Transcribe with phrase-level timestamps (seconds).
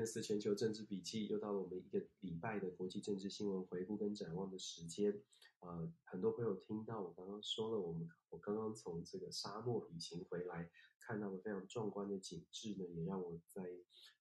[0.00, 5.22] Finance 全球政治笔记又到了我们一个礼拜的国际政治新闻回顾跟展望的时间。
[5.58, 13.62] 呃，很多朋友听到我刚刚说了，我们我刚刚从这个沙漠旅行回来，看到了非常壮观的景致呢，也让我在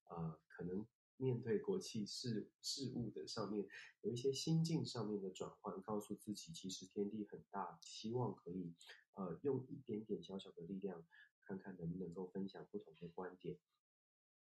[0.09, 3.65] 呃可能面对国际事事务的上面
[4.01, 8.73] 有一些心境上面的转换，告诉自己其实天地很大，希望可以
[9.13, 11.05] 呃用一点点小小的力量，
[11.45, 13.57] 看看能不能够分享不同的观点。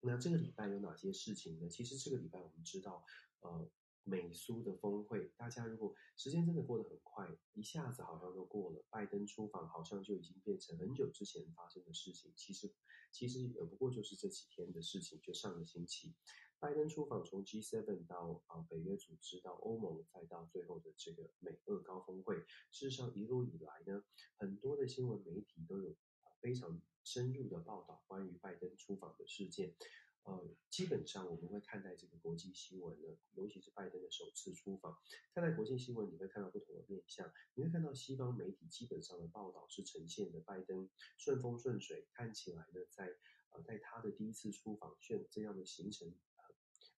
[0.06, 1.68] 那这个礼拜有哪些事情呢？
[1.68, 3.04] 其实这个礼拜我们知道，
[3.40, 3.68] 呃，
[4.04, 8.84] 美苏的峰会，大家如果时间真的过得很快，一下子好像都过了。
[8.88, 12.32] 拜登出访好像就已经变成很久之前发生的事情。
[12.36, 12.72] 其实，
[13.10, 16.14] 其实也不过就是这几天的事情，就上个星期，
[16.60, 22.36] 拜登出访从 G7 到啊北约组织到欧盟，再到最后的这个美俄高峰会。
[22.70, 24.04] 事实上，一路以来呢，
[24.36, 25.96] 很多的新闻媒体都有
[26.40, 26.80] 非常。
[27.06, 29.76] 深入的报道关于拜登出访的事件，
[30.24, 34.98] 呃，基本上我们会看待这个国际新闻呢，尤其是拜登的首次出访，
[35.32, 43.14] 看待国际新闻，你会看到不同的面向，你会看到西方媒体基本上的报道是呈现的拜登顺风顺水，看起来呢，在
[43.50, 46.12] 呃在他的第一次出访选这样的行程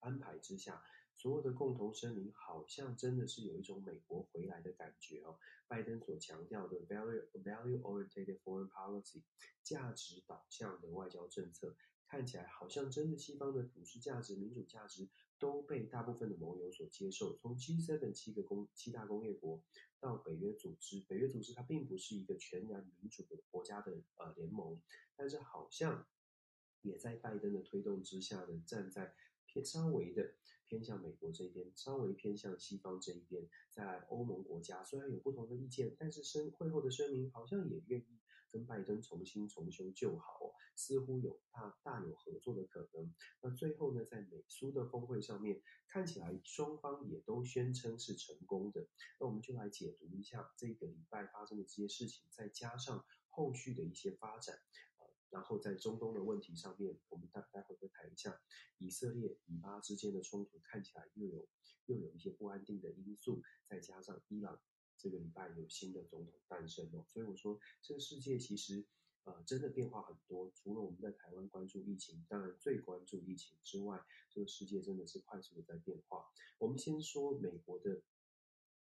[0.00, 0.82] 安排之下。
[1.18, 5.36] 所有的共同声明好像真的是有一种美国回来的感觉哦。
[5.66, 9.22] 拜登所强调的 value value oriented foreign policy
[9.64, 11.74] 价值导向的外交政策，
[12.06, 15.08] 看起来好像真的西方的普世价值、民主价值
[15.40, 17.36] 都被大部分的盟友所接受。
[17.36, 19.60] 从 G7 七个工七大工业国
[19.98, 24.80] 到北约组织，北约组织它并不是一个全然民主的国家的呃联盟，
[25.16, 26.06] 但是好像
[26.82, 29.16] 也在拜登的推动之下呢，站在。
[29.50, 30.34] 偏稍微的
[30.68, 38.20] 偏向美国这边，稍微偏向西方这一边，在欧盟国家虽然有不同的意见，但是声会后的声明好像也愿意
[38.50, 43.14] 跟拜登重新重修旧好，似乎有大大有合作的可能。
[43.40, 48.86] 那最后呢，在美苏的峰会上面，看起来双方也都宣称是成功的。
[49.18, 54.58] 那我们就来解读一下这个礼拜发生的这些事情，再加上后续的一些发展。
[55.30, 58.40] 然后在中东的问题上面，我们待待会会谈一下
[58.78, 61.48] 以色列以巴之间的冲突，看起来又有
[61.86, 64.60] 又有一些不安定的因素，再加上伊朗
[64.96, 68.86] 这个礼拜有新的总统诞生哦，所以我说这个世界其实
[69.24, 70.50] 呃真的变化很多。
[70.54, 76.24] 除了我们在台湾关注疫情，当然最关注疫情之外，这个世界真的是快速的在变化。
[76.58, 78.02] 我们先说美国的。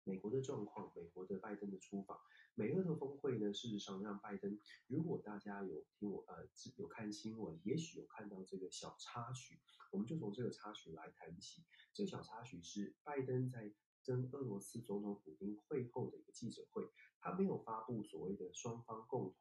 [0.04, 2.18] 美国的状况，美国的拜登的出访，
[2.54, 6.46] 美俄的峰会呢，事实上让拜登，如果大家有听我呃
[6.76, 9.58] 有看新闻，也许有看到这个小插曲，
[9.90, 11.64] 我们就从这个插曲来谈起。
[11.94, 13.72] 这个小插曲是拜登在
[14.04, 16.90] 跟俄罗斯总统普京会后的一个记者会，
[17.20, 19.34] 他没有发布所谓的双方共同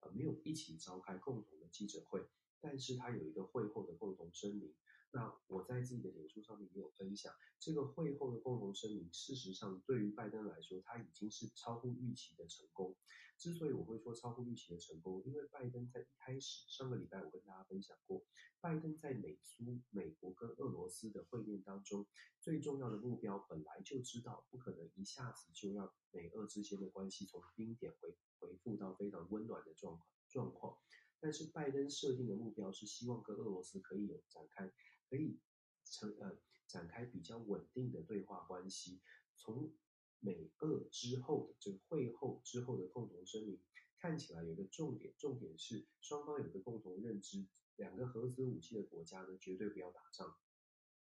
[0.00, 2.28] 呃没有一起召开共同的记者会，
[2.60, 4.74] 但是他有一个会后的共同声明。
[5.10, 9.12] 那我在自己的脸书上面也有分享这个会后的共同声明。
[9.12, 12.94] 事实上，对于拜登来说，他已经是超乎预期的成功。
[13.38, 18.24] 之所以我会说超乎预期的成功，因为拜登在一开始上个礼拜我跟大家分享过，
[18.60, 22.04] 拜登在美苏、美国跟俄罗斯的会面当中，
[22.40, 30.76] 最重要的目标本来就知道不可能一下子就让美俄之间的关系从冰点回回复到非常温暖的状况状况。
[31.20, 34.72] 但是拜登设定的目标是希望跟俄罗斯可以有展开。
[35.08, 35.38] 可以
[35.84, 39.00] 成呃展开比较稳定的对话关系。
[39.36, 39.72] 从
[40.20, 43.60] 美俄之后的这个会后之后的共同声明
[44.00, 50.36] 看起来有一个重点，重点是双方有一个共同认知，两个核子武器的国家呢绝对不要打仗，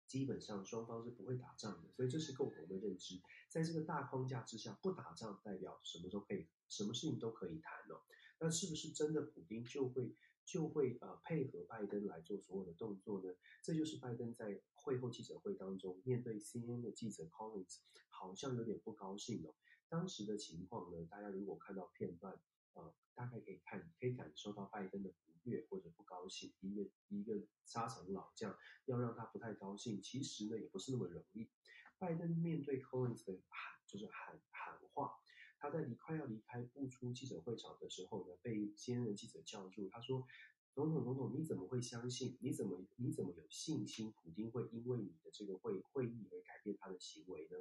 [0.06, 3.20] 基本上双方是不会打仗的，所以这是共同的认知。
[3.48, 8.02] 在这个大框架之下，不打仗代表什么都可以，什么事情都可以谈哦。
[8.40, 10.14] 那是不是真的普丁就会？
[10.48, 13.30] 就会呃配合拜登来做所有的动作呢？
[13.62, 19.54] 这就是拜登在会后记者会当中面对 CNN 的记者 Collins，好像有点不高兴哦。
[19.90, 22.40] 当时的情况呢，大家如果看到片段，
[22.72, 26.54] 呃，大概可以看可以感受到拜登的不悦或者不高兴。
[26.60, 28.56] 一个一个沙场老将
[28.86, 31.50] 要让他不太高兴，其实呢也不是那么容易。
[31.98, 35.12] 拜登面对 Collins 的喊就是喊喊话。
[35.58, 39.88] 他在离快要离开步出记者会场的时候呢，被 CNN 记者叫住。
[39.90, 40.26] 他说
[40.72, 42.38] ：“总统，总统，你怎么会相信？
[42.40, 44.12] 你怎么你怎么有信心？
[44.12, 47.58] 普丁会因为你的这个会会议而改变他的行为呢？”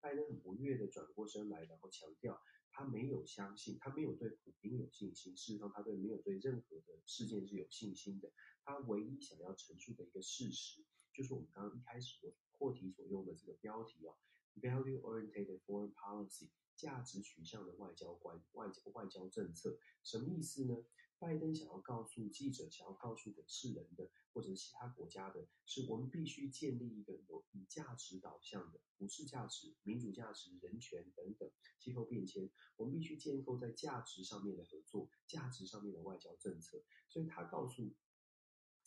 [0.00, 5.36] 拜登很不悦地转过身来，然后强调他没有相信，他没有对普丁有信心。
[5.36, 8.32] 事实上，他对没有对任何的事件是有信心的。
[8.64, 10.82] 他唯一想要陈述的一个事实，
[11.12, 14.16] 就是我们刚刚一开始我破题所用的这个标题哦
[14.62, 16.48] ，Value-oriented foreign policy。
[16.80, 20.74] 价值取向的外交观、外交外交政策，什么意思呢？
[21.18, 36.82] 拜登想要告诉记者，想要告诉给世人的，或者是其他国家的，是我们必须建立一个有以价值导向的普世价值、民主价值、人权等等气候变迁，我们必须建构在价值上面的合作、价值上面的外交政策。
[37.06, 37.92] 所以他告诉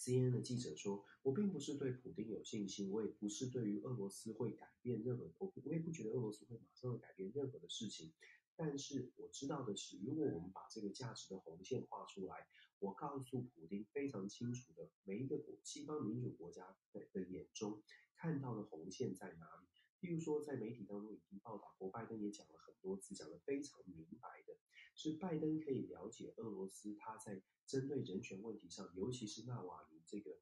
[0.04, 8.12] CNN 的记者说：“我并不是对普京有信心，我也不是对于俄罗斯会改变任何，我我也不觉得俄罗斯会马上改变任何的事情。”
[8.56, 12.48] 但是我知道的是，如果我们把这个价值的红线画出来，
[12.80, 17.82] 我告诉普京非常清楚的，每一个国西方民主国家的的眼中
[18.18, 19.73] 看到的红线在哪里。
[20.04, 24.58] 例如说，在媒体当中已经报道过，拜登也讲了很多次，讲得非常明白的，
[24.96, 30.42] 是拜登可以了解俄罗斯他在针对人权问题上，尤其是纳瓦尼这个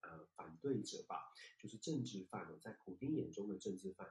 [0.00, 4.08] 呃反对者吧，就是政治犯了，在普丁眼中的政治犯。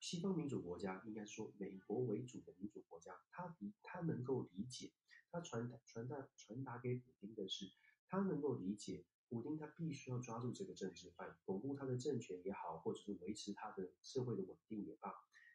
[0.00, 4.92] 西方民主国家应该说美国为主的民主国家，他比他能够理解，
[5.30, 7.72] 他传达传达传达给普丁的是，
[8.06, 15.12] 他能够理解普丁他必须要抓住这个政治犯，巩固他的政权也好，或者是维持他的社会的稳定也罢。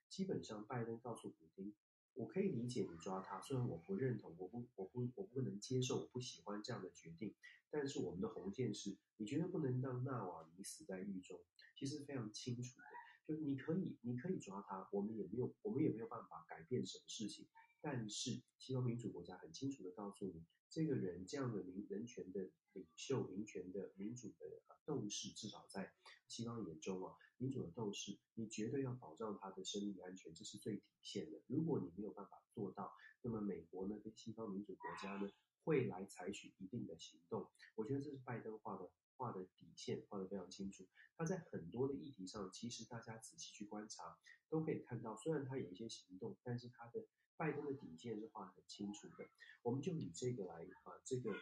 [0.10, 1.74] 基本上，拜登告诉普丁，
[2.14, 7.34] 我可以理解你抓他，虽然我不认同，我不我不我不能接受，我不喜欢这样的决定，
[7.70, 11.40] 但是我们的红线是，你绝对不能让纳瓦尼死在狱中，
[11.78, 12.84] 其实非常清楚的。
[13.26, 17.48] 就是你可以，你可以抓他，我们也没有，我们也没有办法改变什么事情。
[17.80, 25.94] 但是，西方民主国家很清楚的告诉你，这个人这样的民人权的领袖、民权的民主的斗士，至少在
[26.28, 31.42] 西方眼中啊，民主的斗士，你绝对要保障他的生命安全，这是最底线的。
[31.48, 35.30] 如果你没有办法做到，那么美国呢，跟西方民主国家呢，
[35.66, 37.52] 会来采取一定的行动。
[37.76, 38.90] 我觉得这是拜登画的。
[39.18, 40.84] 画的底线画的非常清楚，
[41.16, 44.18] 他在很多的议题上，其实大家仔细去观察，
[44.50, 47.06] 都可以看到，虽然他有一些行动，但是他的
[47.38, 49.26] 拜登的底线是画得很清楚的。
[49.64, 51.34] 我们就以这个来啊，这个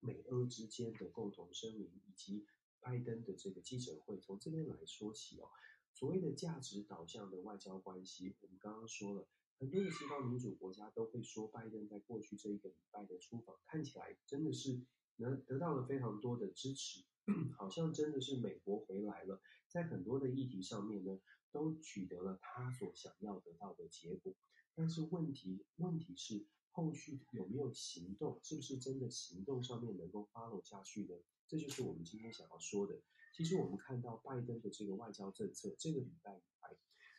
[0.00, 2.46] 美俄之间的共同声明，以及
[2.80, 5.48] 拜登的这个记者会，从这边来说起哦。
[5.94, 9.28] 所谓的价值导向的外交关系，我们刚刚说了，
[9.58, 14.82] 很多的西方民主国家都会说，拜登在过去这一个礼拜的出访，看起来真的是。
[15.18, 17.04] 得得到了非常多的支持，
[17.56, 21.20] 好像真的是美国回来了，在很多的议题上面呢，
[21.52, 24.34] 都取得了他所想要得到的结果。
[24.74, 31.14] 但是问题问题是后续有没有行动，是不是真的行动上面能够 follow 下去呢？
[31.46, 33.00] 这就是我们今天想要说的。
[33.36, 36.76] 其实我们看到拜登的这个外交政策，这个礼拜以来，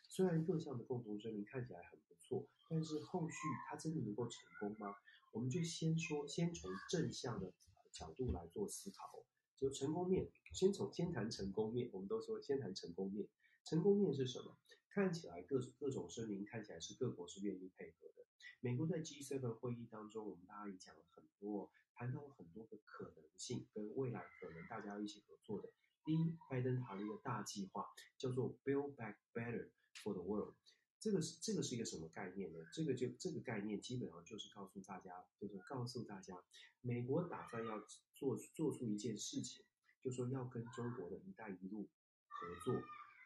[0.07, 3.35] 虽然各项的共同声明看起来很不错，但是后续
[3.67, 4.95] 他真的能够成功吗？
[5.31, 7.53] 我们就先说，先从正向的。
[7.94, 9.23] 角度来做思考，
[9.56, 11.91] 就成功面，先从先谈成功面。
[11.94, 13.27] 我们都说先谈成功面，
[13.63, 14.57] 成功面是什么？
[14.94, 18.28] 看起来各各种声明看起来是各国是愿意配合的。
[18.60, 25.74] 美国在 G7 会议当中，我们大家也讲了很多，谈到了很多的可能性跟未来可能大家一起合作的。
[26.06, 27.88] 第一，拜登谈了一个大计划，
[28.19, 30.54] 叫做 Build Back Better for the World。
[31.00, 32.60] 这个是这个是一个什么概念呢？
[32.72, 36.40] 这个就这个概念基本上就是告诉大家，就是告诉大家，
[36.81, 39.66] 美国打算要做做出一件事情，
[40.00, 41.90] 就说要跟中国的一带一路
[42.28, 42.81] 合作，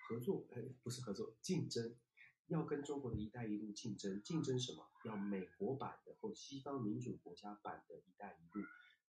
[0.08, 1.96] 合作，哎，不是合作，竞争，
[2.48, 4.88] 要跟中国的一带一路竞争，竞争什么？
[5.06, 8.66] 要美国版的或西方民主国家版的一带一路，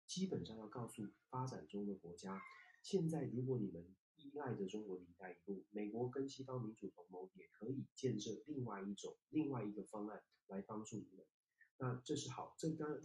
[0.07, 2.41] 基本上要告诉发展中的国家，
[2.83, 3.95] 现在如果你们。
[4.21, 11.25] 依赖着中国的一带一路，美国跟西方民主同盟也可以建设另外一种、另外一个方案来帮助你们。
[11.79, 13.01] 那这是好，这当然，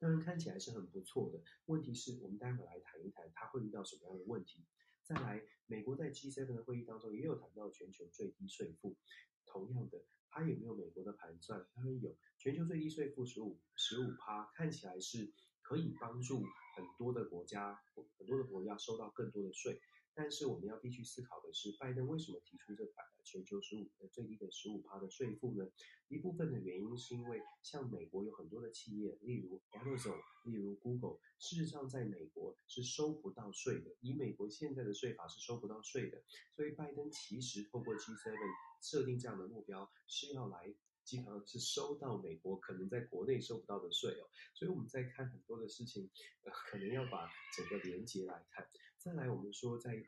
[0.00, 1.40] 当然看起来是很不错的。
[1.66, 4.66] 问题是我们待会来谈一谈，它会遇到什么样的问题。
[5.04, 8.96] 再来，美国在 G7 的会议当中也有谈到全球最低税负，
[9.44, 11.66] 同样的，它有没有美国的盘算？
[11.74, 16.44] 当然有，全球最低税负十五十五趴，看起来是可以帮助
[16.76, 17.82] 很多的国家，
[18.16, 19.80] 很多的国家收到更多的税。
[20.14, 25.70] 但是我们要必须思考的是，拜登为什么提出这百全球十五的最低的十五趴的税负呢？
[26.08, 33.94] 一部分的原因是因为像美国有很多的企业，例如 Amazon，例如 Google，事实上在美国是收不到税的。
[34.00, 38.34] 以美国现在的税法是收不到税的，所以拜登其实透过 G7
[38.82, 44.28] 设定这样的目标，是要来基本上是收到美国可能在国内收不到的税哦。
[44.52, 46.10] 所以我们在看很多的事情，
[46.42, 48.68] 呃，可能要把整个连结来看。
[49.02, 50.00] 再来，我们说在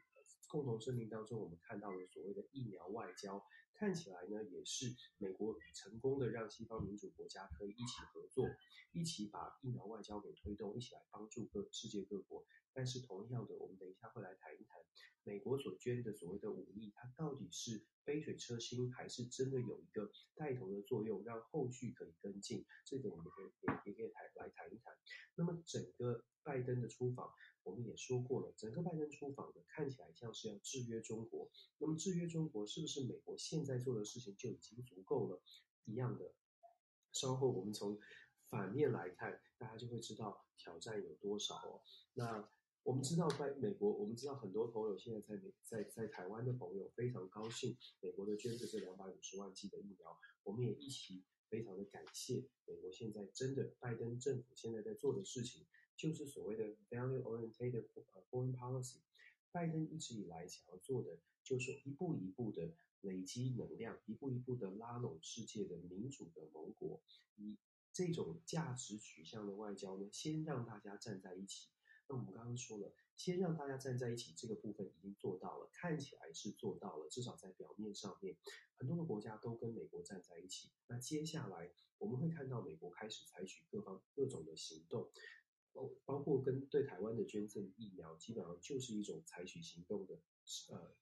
[0.47, 4.87] 共同声明当中，我们看到了所谓的疫苗外交，看起来呢，也是
[5.19, 8.47] 美国成功的让西方民主国家可以一起合作，
[8.93, 12.47] 一起把疫苗外交给推动，一起来帮助各世界各国。
[12.73, 14.81] 但是同样的，我们等一下会来谈一谈，
[15.25, 22.65] 美国所捐的所谓的武力，它到底是杯水车薪，还是真的有一个带头的作用，让后续可以跟进？
[22.85, 24.95] 这个我们可以也也可以谈来谈一谈。
[25.35, 27.33] 那么整个拜登的出访，
[27.65, 31.51] 我们也说过了，整个拜登出访呢，看起来像是要制约中国。
[31.79, 35.43] 那么制约中国，是不是美国现在做的事情就已经足够了？
[35.87, 36.33] 一样的，
[37.13, 37.99] 稍后我们从
[38.49, 41.83] 反面来看，大家就会知道挑战有多少哦。
[42.15, 42.49] 那。
[42.85, 52.93] 我们知道，在美国，我们知道很多朋友现在在美在在台湾的朋友非常高兴，美国的捐的这两百五十万剂的疫苗，我们也一起非常的感谢美国。
[52.93, 57.87] 现在真的，拜登政府现在在做的事情，就是所谓的 value-oriented
[58.31, 58.99] foreign policy。
[59.53, 67.01] 拜登一直以来想要做的，就是一步一步的累积能量，一步一步的拉拢世界的民主的盟国，
[67.37, 67.57] 以
[67.93, 71.69] 这种价值取向的外交呢，先让大家站在一起。
[72.09, 78.37] 那我们刚刚说了，先让大家站在一起，这个部分已经做到了，看起来是做到了，至少在表面上面，
[78.75, 80.71] 很多的国家都跟美国站在一起。
[80.89, 85.09] 那接下来我们会看到美国开始采取各方各种的行动，
[85.75, 90.19] 包包括跟对台湾的捐赠疫苗，基本上就是一种采取行动的，
[90.71, 90.97] 呃，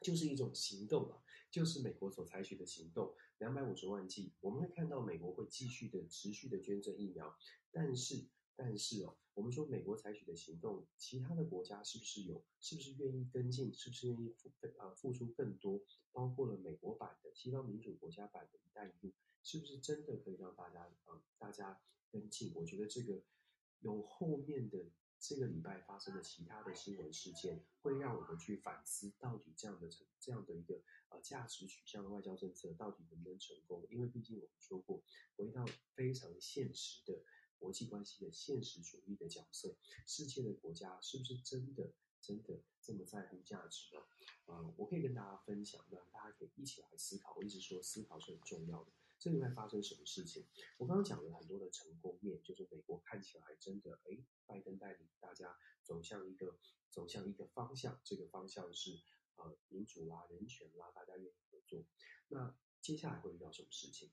[0.00, 7.36] 就是一种行动啊，就是美国所采取的行动，两百五十万剂，我们会看到美国会继续的持续的捐赠疫苗，
[7.70, 8.28] 但是。
[8.56, 12.44] 但是哦，我们说美国采取的行动，其他的国家是不是有？
[12.60, 13.74] 是不是愿意跟进？
[13.74, 14.48] 是不是愿意付
[14.78, 15.82] 啊付出更多？
[16.12, 19.12] 包括了美国版的西方民主国家版的一带一路，
[19.42, 21.80] 是不是真的可以让大家啊大家
[22.14, 22.52] 跟进？
[22.54, 23.20] 我觉得这个
[23.80, 24.86] 有后面的
[25.18, 33.84] 这个礼拜发生的其他的新闻事件，会让我们去反思，到底这样的成这样的一个呃价值取向的外交政策到底能不能成功？
[33.90, 35.02] 因为毕竟我们说过，
[35.36, 37.24] 回到非常现实的。
[37.56, 39.74] 国际关系的现实主义的角色，
[40.06, 44.02] 世界的国家是不是真的真的这么在乎价值呢？
[44.44, 47.34] 啊、我可以跟大家分享，让大家可以一起来思考。
[47.38, 48.92] 我一直说思考是很重要的。
[49.24, 50.44] 这里面发生什么事情？
[50.76, 56.58] 我刚刚讲了很多的成功面，就是美国看起来真的，哎，拜登带领大家走向一个
[56.90, 59.00] 走向一个方向，这个方向是
[59.36, 61.86] 呃民主啦、人权啦，大家愿意合作。
[62.28, 64.12] 那接下来会遇到什么事情？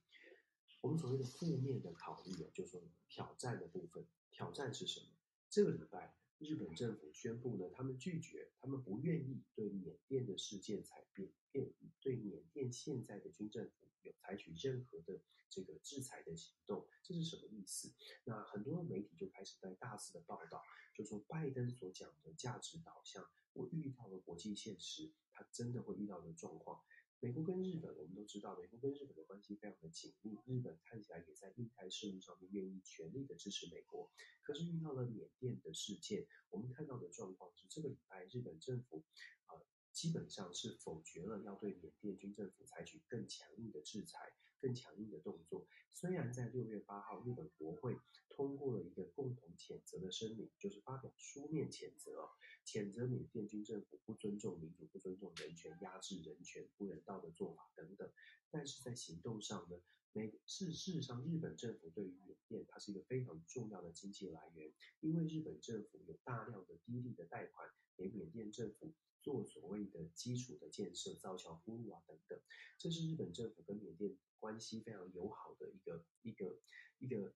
[0.79, 5.07] 我们所谓的负面的考虑啊，就是说挑战的部分，挑战是什么？
[5.49, 17.93] 这个礼拜，日本政府宣布呢，他们拒绝，他们不愿意对缅甸的事件采变变，对缅甸现在的军政府有采取任何的这个制裁的行动，这是什么意思？
[18.25, 20.63] 那很多媒体就开始在大肆的报道，
[20.95, 26.81] 就说拜登所讲的价值导向，我遇到了国际现实，他真的会遇到的状况。
[27.23, 30.39] 美国跟日本，我们都知道，美国跟日本的关系非常的紧密。
[30.47, 34.09] 日本看起来也在印太事务上面愿意全力的支持美国。
[34.41, 39.05] 可是遇到了缅甸的事件，我们看到的状况是，这个礼拜日本政府
[39.45, 45.67] 呃基本上是否决了要对缅甸军政府采取更强硬的制裁、更强硬的动作。
[45.93, 47.95] 虽然在六月八号，日本国会
[48.41, 52.27] 通过了一个共同谴责的声明，就是发表书面谴责。
[52.65, 58.11] 谴责缅甸军政府不尊重民主、不尊重人权、压制人权、不人道的做法等等，
[58.49, 59.79] 但是在行动上呢，
[60.13, 72.39] 美事事实上，日本政府对于缅甸它是一个非常重要的经济来源，因为日本政府有大量的低利的贷款给缅甸政府做所谓的基础的建设、造桥铺路啊等等，
[72.79, 76.59] 这是日本政府跟缅甸关系非常友好的一个一个
[76.97, 77.33] 一个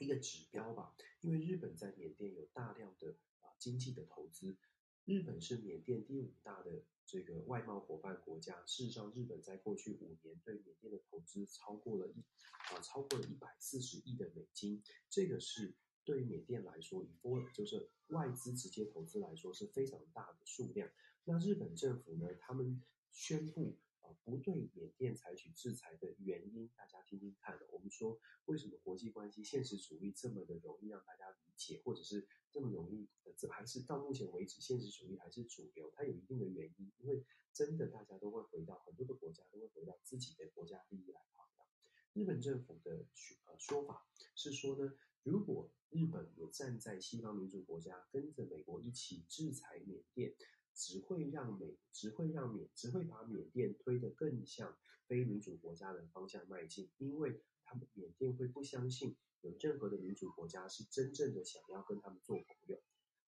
[0.00, 3.52] 一个指标吧，因为日本在缅甸有大量的啊。
[3.58, 4.56] 经济的投资，
[5.04, 8.64] 日本是缅甸第五大的这个外贸伙伴国家。
[8.64, 12.24] 事实上，日本在过去五年对缅甸的投资超过了一
[12.72, 14.82] 啊，超过了一百四十亿的美金。
[15.10, 20.88] 这个是对于缅甸来说，以 foreign 就是外资直接投资来说是非常大的数量。
[21.24, 23.78] 那日本政府呢，他们宣布。
[24.24, 27.58] 不对缅甸采取制裁的原因，大家听听看。
[27.70, 33.08] 我们说，为什么国际关系现实主义这么的容易让大家理解，或者是这么容易？
[33.36, 35.90] 这还是到目前为止，现实主义还是主流。
[35.94, 41.66] 它有一定的原因，因为真的大家都会回到很多的国家都会回到自己的国家利益来考量。
[42.12, 43.06] 日本政府的
[43.46, 50.34] 呃说法是说呢，如果日本也站在西方民主国家，跟着美国一起制裁缅甸。
[50.74, 62.80] 只会让美，只会让缅，只会把缅甸推得更向非民主国家的方向迈进，因为他们缅甸会不相信有任何的民主国家是真正的想要跟他们做朋友。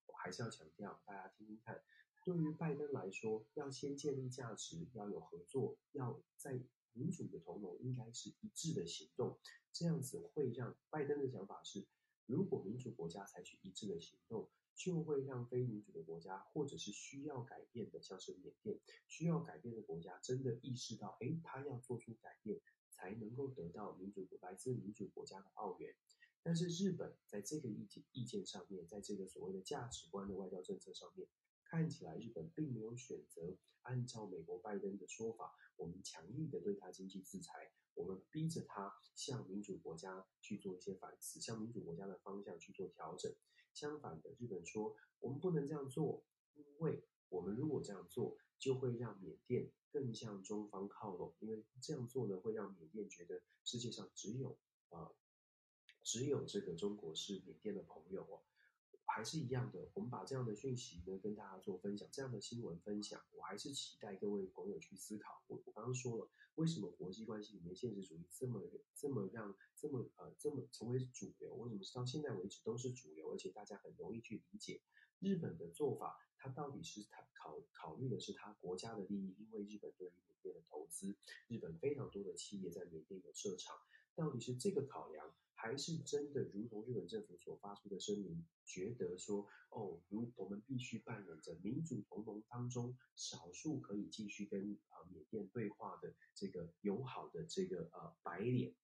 [0.07, 1.83] 我还是要强调，大家听听看，
[2.25, 6.61] 对于拜登来说，要先建立价值，要有合作，要在
[6.93, 9.39] 民主的同盟应该是一致的行动，
[9.73, 11.87] 这样子会让拜登的想法是，
[12.27, 22.61] 如果民主国家采取一致的行动，就会让非民主的国家或者是需要改变的，像是缅甸需要改变的国家，真的意识到，诶，他要做出改变，
[22.91, 25.95] 才能够得到民主来自民主国家的奥援。
[26.43, 31.29] 但是日本在这个意见意见上面，在这个所谓的价值观的外交政策上面，
[31.65, 43.33] 看起来日本并没有选择按照美国拜登的说法，我们强力的对他经济制裁，我们逼着他向民主国家去做一些反思，向民主国家的方向去做调整。
[43.75, 46.25] 相反的，日本说我们不能这样做，
[46.55, 54.59] 因为我们如果这样做，就会让缅甸更向中方靠拢，因为这样做呢，会让缅甸觉得世界上只有
[54.91, 55.11] 啊。
[56.05, 58.43] 只有这个中国是缅甸的朋友哦，
[59.07, 59.89] 还是一样的。
[59.95, 65.43] 我们把这样的讯息呢跟大家做分享，这样的新闻分享，我还是期待各位朋友去思考。
[65.49, 68.63] 我我刚刚说了，为什么国际关系里面现实主义这么
[68.95, 71.55] 这么让这么呃这么成为主流？
[71.55, 74.81] 为什么到现在为止都是主流，而且大家很容易去理解？
[75.19, 79.37] 日本的做法，它到底是它考考虑的是它国家的利益？
[79.39, 81.15] 因为日本对于缅甸的投资，
[81.49, 83.77] 日本非常多的企业在缅甸有设厂，
[84.15, 85.33] 到底是这个考量？
[85.63, 98.75] 还是真的如同日本政府所发出的声明，觉得说，哦，如我们必须扮演着民主同盟当中少数可以继续跟啊缅甸对话的这个友好的这个呃白脸。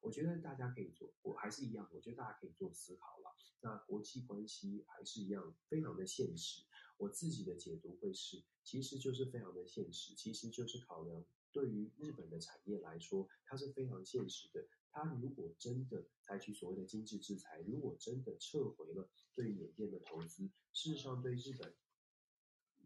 [0.00, 3.34] 我觉得大家可以做，我还是一样，我觉得大家可以做思考了。
[3.60, 6.62] 那国际关系还是一样非常的现实。
[6.98, 14.68] 我自己的解读会是，其实就是非常的现实，其实就是考量对于日本的产业来说，它是非常现实的。
[14.90, 21.74] 他如果真的采取所谓的经济制裁，如果真的撤回了对缅甸的投资，事实上对日本，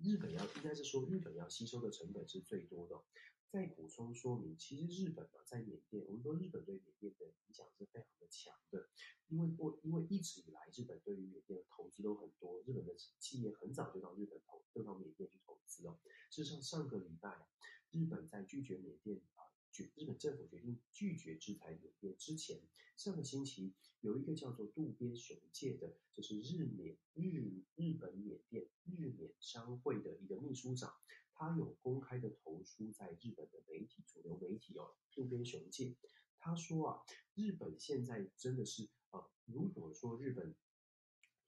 [0.02, 3.02] 日本要应该是说日本要吸收的成本是最多的。
[3.50, 8.88] 再补充说明，其实日本呢在缅甸，我们说日本对缅甸的影响是非常的强的，
[9.28, 16.00] 因为过因为一直以来日本对于缅甸的投资都很多，日本的企业很早就到日本投，就到缅甸去投资了。
[16.30, 17.46] 事实上上个礼拜，
[17.90, 19.51] 日本在拒绝缅甸啊。
[19.96, 22.60] 日本政府决定拒绝制裁缅甸之前，
[22.96, 30.94] 上个星期有一个叫做渡边雄介的，就是日缅日日本缅甸日缅商会的一个秘书长，
[31.32, 35.96] 他有公开的投书在日本的媒体主流媒体哦，渡边雄介
[36.38, 37.02] 他说啊，
[37.34, 40.54] 日本现在真的是啊，如果说日本。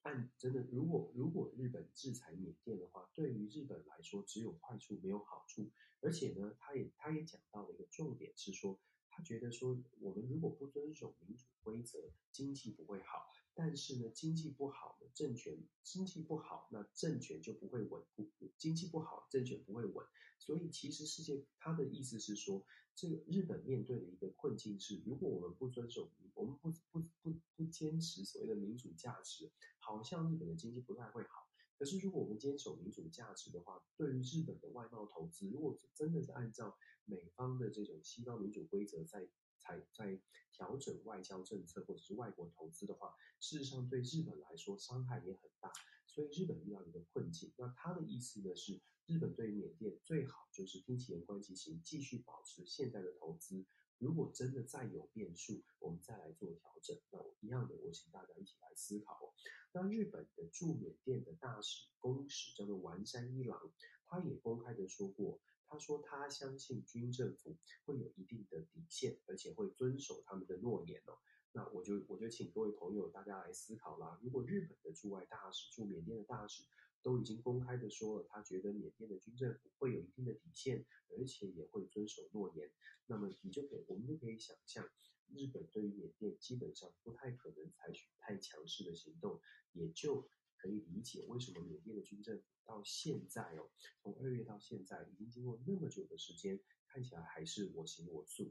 [0.05, 5.71] 但真的，如果如果日本制裁缅甸的话，对于日本来说只有坏处没有好处。
[6.03, 13.33] 而且呢，他也他也讲到了一个重点是说，他觉得说我们如果不遵守民主规则，经济不会好。
[13.55, 18.31] 但是呢，经济不好呢政权，经济不好，那政权就不会稳固。
[18.59, 20.07] 经济不好，政权不会稳。
[20.39, 31.49] 所以其实世界他的意思是说，这个日本面对的一个困境是，如果我们不遵守，我们不不不不坚持所谓的民主价值，好像日本的经济不太会好。
[31.77, 39.29] 可是如果我们坚守民主价值的话，对于日本的外贸投资，如果真的是按照美方的这种西方民主规则在。
[39.65, 40.21] 才在
[40.53, 45.73] 调整外交政策或者是外国投资的话，事实上对日本来说伤害也很大，
[46.07, 47.53] 所以日本遇到一个困境。
[47.57, 53.65] 那他的意思呢是，日本对缅甸最好就是听其言观其行，继续保持现在的投资。
[53.99, 57.01] 如果真的再有变数，我们再来做调整。
[57.11, 59.33] 那我一样的，我请大家一起来思考哦。
[59.73, 63.73] 那日本的驻缅甸的大使公使叫做丸山一郎，
[64.07, 65.41] 他也公开的说过。
[65.75, 71.19] 他说：“他相信军政府会有一定的底线，而且会遵守他们的诺言哦。
[71.51, 74.17] 那我就我就请各位朋友大家来思考啦。
[74.23, 76.63] 如果日本的驻外大使、驻缅甸的大使
[77.03, 80.87] 都已经公开的说了，他觉得缅甸的军政府会有一定的底线，
[81.19, 82.71] 而且也会遵守诺言，
[83.07, 84.89] 那么你就可以，我们就可以想象，
[85.35, 89.41] 日本对于缅甸基本上不太可能采取太强势的行动，
[89.73, 90.29] 也就。”
[90.65, 93.69] 可以理解为什么缅甸的军政府到现在哦，
[94.01, 98.51] 从二月到现在已经经过那么久的时间，看起来还是我行我素。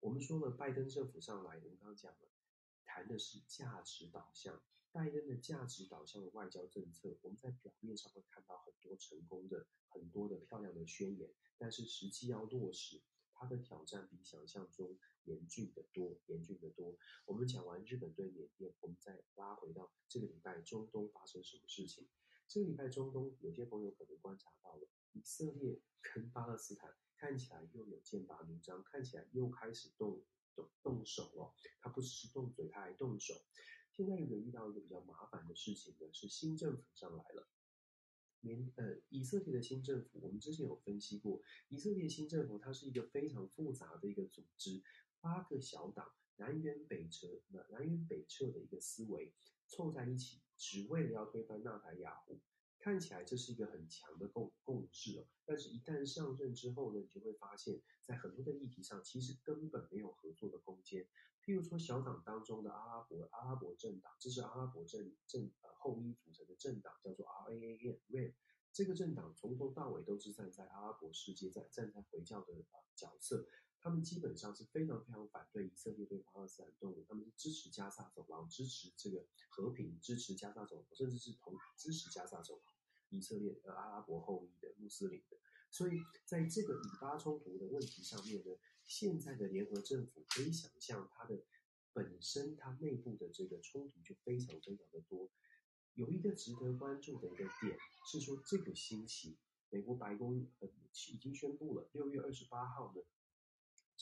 [0.00, 2.28] 我们说了，拜登政府上来，我们刚刚讲了，
[2.86, 4.62] 谈的是价值导向。
[4.92, 13.02] 拜登的价值导向的外交政策，我们在表面上会看到很多成功的、很多的漂亮的宣言，但是实际要落实。
[13.34, 16.96] 它的挑战比想象中严峻的多，严峻的多。
[17.26, 22.08] 我们讲完日本对缅甸，我们再拉回到这个礼拜中东发生什么事情？
[22.48, 30.22] 这个礼拜中东有些朋友可能观察到了，以色列跟巴勒斯坦看起来又有剑拔弩张，看起来又开始动
[30.54, 31.54] 动动手了。
[31.80, 33.34] 他不只是动嘴，他还动手。
[33.92, 36.12] 现在有没有遇到一个比较麻烦的事情呢？
[36.12, 37.48] 是新政府上来了。
[38.40, 44.82] 联呃以色列的新政府，我们之前有分析过，以色列新政府它是一个非常复杂的一个组织，
[45.22, 49.32] 八个小党南辕北辙，南辕北辙的一个思维
[49.68, 52.40] 凑在一起，只为了要推翻纳坦雅虎。
[52.80, 61.06] 看起来这是一个很强的共共识哦，但是，一旦上任之后呢，你就会发现，在很多的议题上，其实根本没有合作的空间。
[61.44, 68.34] 譬如说，小党当中的阿拉伯阿拉伯政党，这是阿拉伯政政呃后裔组成的政党，叫做 RAAM，
[68.72, 72.64] 这个政党从头到尾都是站在阿拉伯世界，在站在回教的
[72.96, 73.46] 角色。
[73.82, 82.64] 他们基本上是非常非常反对以色列对巴勒斯坦动武，他们是支持加萨走廊，支持这个和平，支持加萨走廊，甚至是同支持加萨走廊。
[83.08, 85.36] 以色列呃阿拉伯后裔的穆斯林的，
[85.70, 91.42] 所以在这个以巴冲突的问题上面呢，现在的联合政府可以想象它的
[91.92, 95.28] 本身它内部的这个冲突就非常非常的多。
[95.94, 99.36] 有一个值得关注的一个点是说，这个星期
[99.70, 100.68] 美国白宫呃
[101.10, 103.02] 已经宣布了，六月二十八号呢。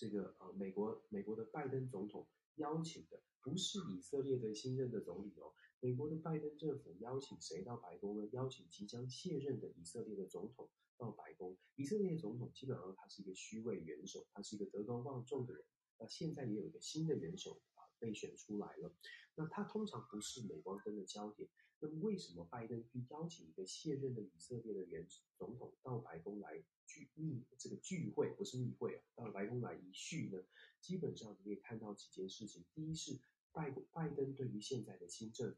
[0.01, 8.27] 这个呃，美国美国的拜登总统邀请的不是以色列的新任的总理哦，美国的拜登政府邀请谁到白宫呢？
[8.33, 11.55] 邀请即将卸任的以色列的总统到白宫。
[11.77, 15.63] 以色列总统基本上他是一个虚位元首，他是一个德高望重的人。
[15.99, 18.95] 那现在也有一个新的元首啊被选出来了，
[19.35, 21.47] 那他通常不是镁光灯的焦点。
[21.81, 26.62] 那么为什么拜登去邀请一个卸任的以色列的原总统到白宫来？
[26.87, 30.43] 聚密这个聚会不是密会啊，到白宫来一叙呢，
[30.81, 32.64] 基本上你可以看到几件事情。
[32.75, 33.16] 第一是
[33.53, 35.57] 拜拜登对于现在的新政府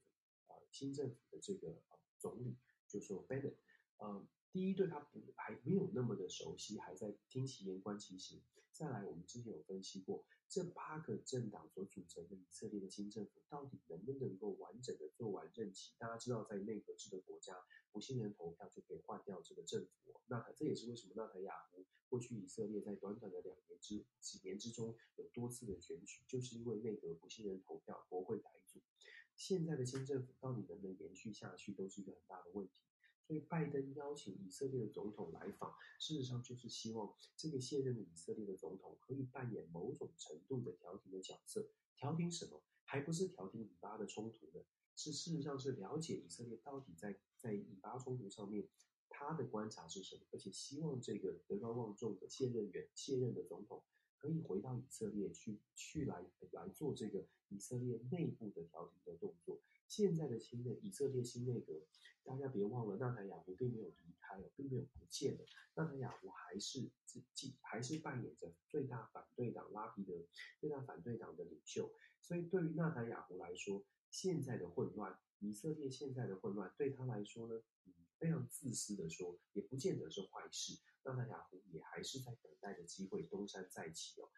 [0.52, 3.50] 啊、新政府的这个、呃、总理，就说拜登
[3.96, 8.42] 呃，第一对他不还没有那么的熟悉，还在听其言观其行。
[8.70, 15.94] 再来，我们之前有分析过，这八个政党所组成的以色列的新政府，到底能不能够完整的做完任期？
[15.96, 17.56] 大家知道，在内阁制的国家，
[17.90, 20.20] 不信任投票就可以换掉这个政府。
[20.26, 28.82] 那这也是为什么纳坦雅胡过去以色列在短短的两年之几年之中有多次的选举，就是因为内阁不信任投票，国会改组。
[29.34, 32.74] 现在的新政府到底能不能延续下去，都是一个很大的问题。
[33.32, 41.66] 所以拜登邀请以色列的总统来访，事实上就是希望这个现任的以色列的总统可以扮演某种程度的调停的角色。
[41.96, 42.60] 调停什么？
[42.84, 44.62] 还不是调停以巴的冲突呢？
[44.96, 48.68] 是事实上是了解以色列到底在在以巴冲突上面
[49.08, 53.82] 他的观察是什么，而且希望这个德高望重的现任元现任的总统
[54.18, 59.58] 可以回到以色列去去来来做这个以色列内部的调停的动作。
[59.92, 61.74] 现在的新的以色列新内阁，
[62.24, 65.44] 大家别忘了，纳坦雅胡并没有离开，并没有不见了。
[65.74, 70.14] 纳坦雅胡还是自己还是扮演着最大反对党拉皮德
[70.58, 71.92] 最大反对党的领袖。
[72.22, 80.80] 所以对于纳坦雅胡来说，现在的混乱，以色列现在的混乱对他来说呢，嗯，非常自私的说，也不见得是坏事。
[81.02, 84.30] 纳坦雅胡也还是在等待着机会东山再起哦。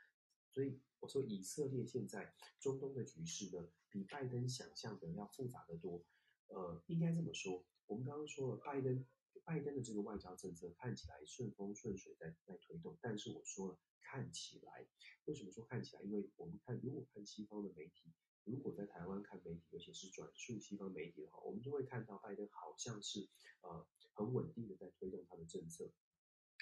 [0.55, 6.05] 所以我说，以色列现在中东的局势呢，比拜登想象的要复杂得多。
[6.47, 9.05] 呃，应该这么说，我们刚刚说了，拜登
[9.43, 14.87] 拜登的这个外交政策看起来顺风顺水在在推动，但是我说了，看起来，
[15.25, 16.03] 为什么说看起来？
[16.03, 18.13] 因为我们看，如果看西方的媒体，
[18.45, 23.29] 如果在台湾看媒体，尤其是转述西方媒体的话，我们就会看到拜登好像是
[23.63, 25.91] 呃很稳定的在推动他的政策。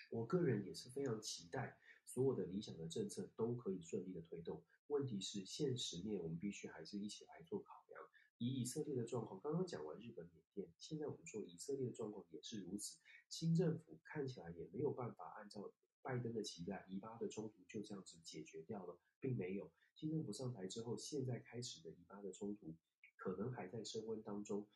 [0.09, 1.77] 我个人也是非常期待。
[2.13, 8.03] 所有的理想的政策都可以顺利的推动，问题是现实面我们必须还是一起来做考量。
[8.37, 12.99] 以以色列的状况，刚刚讲完日本、缅甸，现在我们说以色列的状况也是如此。
[13.31, 15.73] 新政府看起来也没有办法按照
[16.03, 19.73] 拜登的期待，以巴的冲突就这样子解决掉了，并没有。
[19.95, 22.75] 新政府上台之后，现在开始的以巴的冲突
[23.17, 24.69] 可能还在升温当中。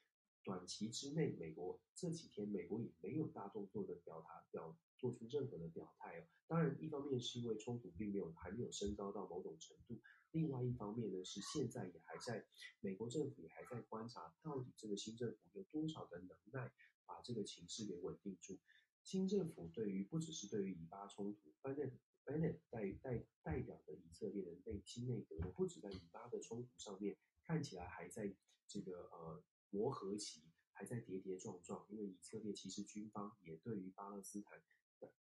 [0.42, 4.78] 短期之内，美国这几天美国也没有大动作的表达表。
[4.96, 10.00] 做出任何的表态哦，当然，一方面是因为冲突并没有还没有升高到某种程度，
[10.32, 12.46] 另外一方面呢是现在也还在
[12.80, 16.72] 美国政府也还在观察到底这个新政府有多少的能耐
[17.04, 18.58] 把这个情势给稳定住。
[19.02, 21.92] 新政府对于不只是对于以巴冲突，Bennett
[22.24, 28.34] Bennett 代代代表的以色列的内新内阁，不止在以巴的冲突上面看起来还在
[28.66, 34.60] 这个呃磨合期，还在跌跌撞撞，因为以色列其实军方也对于巴勒斯坦。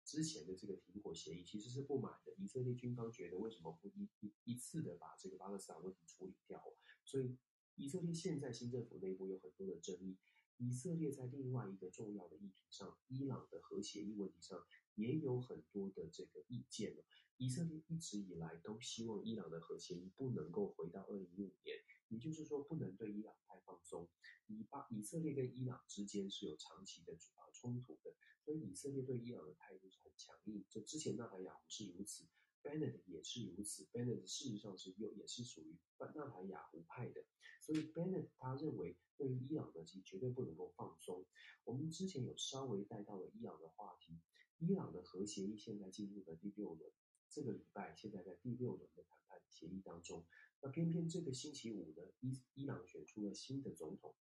[0.05, 6.63] 之前的这个停火协议其实是不满的，以色列军方觉得为什么不一一一次的把这个巴勒斯坦问题处理掉？
[7.05, 7.37] 所以
[7.77, 10.17] 以色列现在新政府内部有很多的争议。
[10.63, 17.03] 以色列在另外一个重要的议题上，伊朗的核协议问题上，也有很多的这个意见。
[17.39, 21.79] 以色列一直以来都希望伊朗的核协议不能够回到二零一五年，
[22.11, 24.09] 也就是说不能对伊朗太放松。
[24.47, 30.65] 以巴以色列跟伊朗之间是有长期的啊冲突的，所以以色列对伊朗的态度是很强硬。
[30.69, 32.27] 就之前纳坦雅胡是如此
[32.63, 33.87] ，Bennett 也是如此。
[33.93, 37.25] Bennett 事实上是又也是属于纳坦雅胡派的，
[37.61, 41.25] 所以 Bennett 他认为对于伊朗的其实绝对不能够放松。
[41.65, 44.19] 我们之前有稍微带到了伊朗的话题，
[44.59, 46.91] 伊朗的核协议现在进入了第六轮。
[47.29, 50.27] 这个礼拜现在在第六轮的谈判协议当中，
[50.63, 54.15] 那偏偏这个星期五呢，伊伊朗选出了新的总统，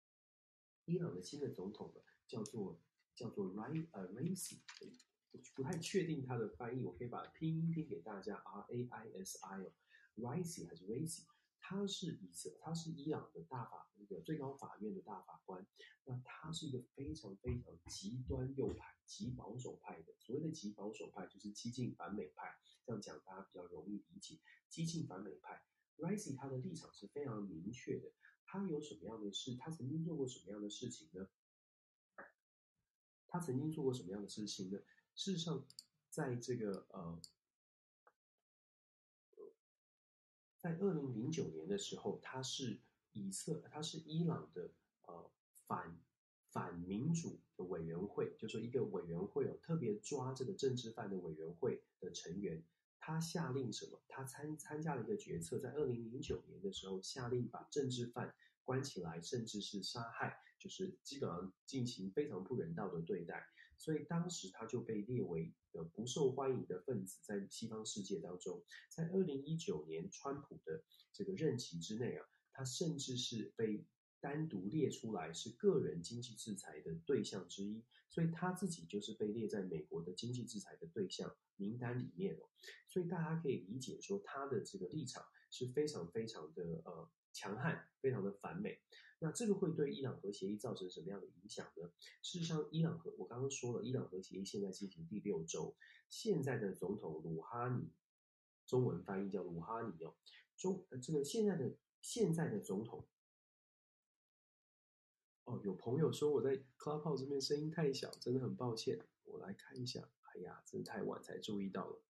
[0.85, 2.81] 伊朗的新的总统呢叫做
[3.15, 4.61] 叫做 Rai 呃 Raisi，
[5.55, 9.73] 不太确定他的翻译，我可以把拼音拼给大家 R A I S I 哦
[10.17, 11.25] ，Raisi 还是 Raisi，
[11.61, 15.67] 他是以色他是伊朗的大法那个最高法院的大法官，
[16.05, 22.57] 那他是一个非常非常极端右派、极保守派的，所谓的极保守派就是激进反美派。
[22.87, 24.39] 这样讲大家比较容易理解。
[24.71, 25.63] 激进反美派
[25.99, 28.13] rise 他的立场是非常明确的。
[28.45, 29.57] 他有什么样的事？
[29.57, 31.29] 他曾经做过什么样的事情呢？
[33.27, 34.79] 他曾经做过什么样的事情呢？
[35.15, 35.67] 事实上，
[36.09, 37.21] 在这个呃，
[40.57, 42.81] 在二零零九年的时候，他是
[43.13, 44.71] 以色，他是伊朗的
[45.03, 45.31] 呃
[45.67, 46.01] 反
[46.51, 52.65] 反民主的委员会，就说一个委员会哦，特别抓这个政治犯的委员会的成员。
[53.01, 54.01] 他下令什么？
[54.09, 63.47] 他参参加了一个决策，在二零零九年的时候，下令把政治犯关起来，甚至是杀害，就是基本上进行非常不人道的对待。
[63.77, 68.65] 所以当时他就被列为呃不受欢迎的分子，在西方世界当中。
[68.91, 70.83] 在二零一九年川普的
[71.13, 73.87] 这个任期之内啊，他甚至是被
[74.21, 77.85] 单独列出来是个人经济制裁的对象之一。
[78.11, 82.49] 所以他自己就是被列在美国的经济制裁的对象名单里面哦，
[82.89, 88.81] 所以大家可以理解说他的这个立场是非常非常的呃强悍，非常的反美。
[89.21, 91.93] 那这个会对伊朗核协议造成什么样的影响呢？
[92.23, 95.77] 事实上，伊朗核我刚刚说了，伊朗核协议现在进行第六周，
[96.09, 97.93] 现在的总统鲁哈尼，
[98.67, 100.15] 中文翻译叫鲁哈尼哦，
[100.57, 103.07] 中这个现在的现在的总统。
[105.49, 108.99] 哦，有朋友说我在 Clubhouse 这边声音太小，真的很抱歉。
[109.25, 112.03] 我来看一下，哎呀，真的太晚才注意到了。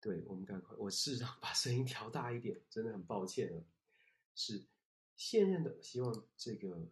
[0.00, 3.58] 对，我们赶快，我试着 把声音调大一点，真的很抱歉啊。
[4.36, 4.64] 是
[5.16, 6.88] 现任的，希望这个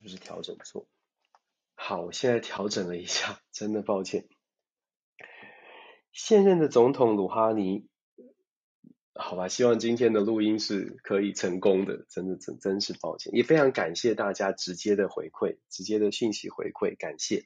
[0.00, 0.88] 就是调整错。
[1.74, 4.26] 好，我现在调整了一下，真的抱歉。
[6.12, 7.90] 现任的总统鲁哈尼。
[9.16, 17.44] 好吧，希望今天的录音是可以成功的，真的真真是抱歉，也非常感谢大家直接的回馈，直接的信息回馈，感谢。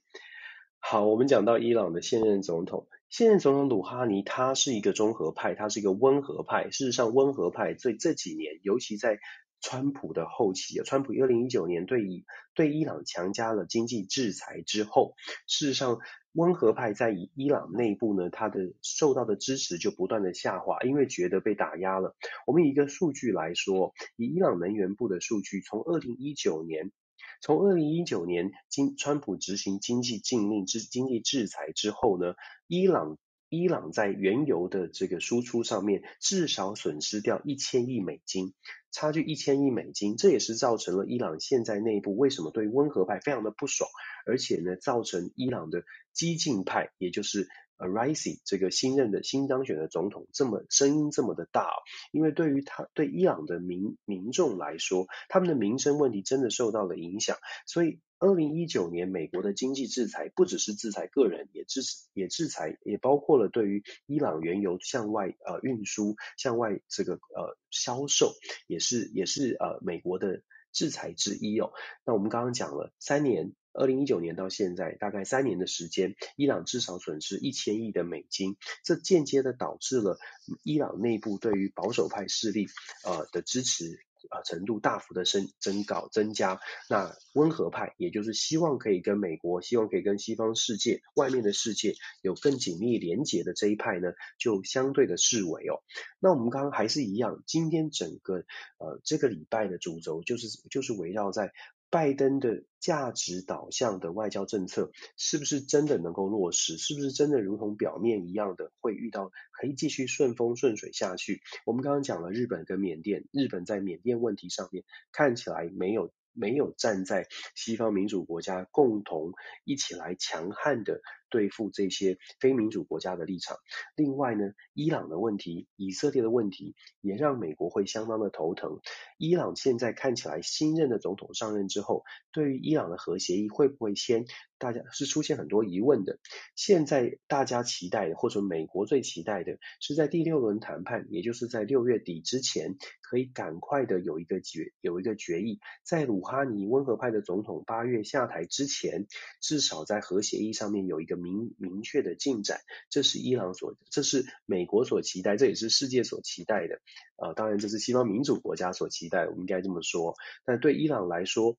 [0.81, 6.71] 好，我们讲到伊朗的现任总统，现任总统鲁哈尼，他是一个中和派，他是一个温和派。
[6.71, 9.19] 事实上，温和派这这几年，尤其在
[9.61, 15.15] 川普的后期啊，川普二零一九年对以对伊朗强加了经济制裁之后，
[15.47, 15.99] 事实上。
[16.35, 22.15] 温和派在伊伊朗内部呢，他的受到的支持就不断的下滑，因为觉得被打压了。
[22.47, 26.93] 我们以一个数据来说，以伊朗能源部的数据，从二零一九年，
[27.41, 32.35] 从二零一九年经川普执行经济禁令之经济制裁之后呢，
[32.69, 33.19] 伊朗。
[33.49, 38.55] 伊朗在原油的这个输出上面至少损失掉一千亿美金，
[38.91, 43.89] 差距一千亿美金，这也是造成了伊朗现在内部为什么对温和派非常的不爽，
[44.27, 47.49] 而且呢，造成伊朗的激进派，也就是。
[47.79, 51.71] Arisi 这个新任的新当选的总统这么声音这么的大，
[52.11, 57.37] 因为对于他对伊朗的民民众来说，他们的民生问题真的受到了影响。
[57.69, 61.81] 所以，二零一九年美国的经济制裁不只是制裁个人，也制
[62.15, 68.33] 也制裁也包括了对于伊朗原油向外呃运输、向外这个呃销售，
[68.67, 71.73] 也是也是呃美国的制裁之一哦。
[72.05, 73.53] 那我们刚刚讲了三年。
[73.75, 80.19] 二零一九年到现在，大概三年的时间，伊朗至少损失一千亿的美金，这间接的导致了
[80.65, 82.67] 伊朗内部对于保守派势力
[83.05, 84.01] 呃的支持
[84.31, 86.61] 啊程度大幅的升增高增加。
[86.89, 95.83] 那温和派，也就是希望可以跟美国，希望可以跟西方世界外面的世界有更紧密连结的这一派呢，就相对的视为哦。
[96.19, 98.45] 那我们刚刚还是一样，今天整个
[98.79, 101.53] 呃这个礼拜的主轴就是就是围绕在。
[101.91, 106.77] 拜登的价值导向的外交政策是不是真的能够落实？
[106.77, 111.41] 是不是真的如同表面一样的会遇到可以继续顺风顺水下去？
[111.65, 119.33] 我们刚刚讲了日本跟缅甸，日本在缅甸问题上面看起来没有没有站在西方民主国家共同
[119.65, 123.57] 一起来强悍的对付这些非民主国家的立场。
[123.97, 128.81] 另外呢，伊朗的问题、以色列的问题也让美国会相当的头疼。
[129.19, 134.25] 伊朗现在看起来新任的总统上任之后，对于伊朗的核协议会不会签，
[134.59, 136.19] 大家是出现很多疑问的。
[136.55, 149.07] 现在大家期待的，或者美国最期待的是在第六轮谈判，也就是在六月底之前，可以赶快的有一个决有一个决议，在鲁哈尼温和派的总统八月下台之前，
[149.41, 152.61] 至少在核协议上面有一个明明确的进展。
[152.91, 156.81] 这是伊朗所，这是美国所期待，这也是世界所期待的。
[157.17, 160.15] 呃，当然这是西方民主国家所期待，我们应该这么说。
[160.45, 161.57] 但对伊朗来说，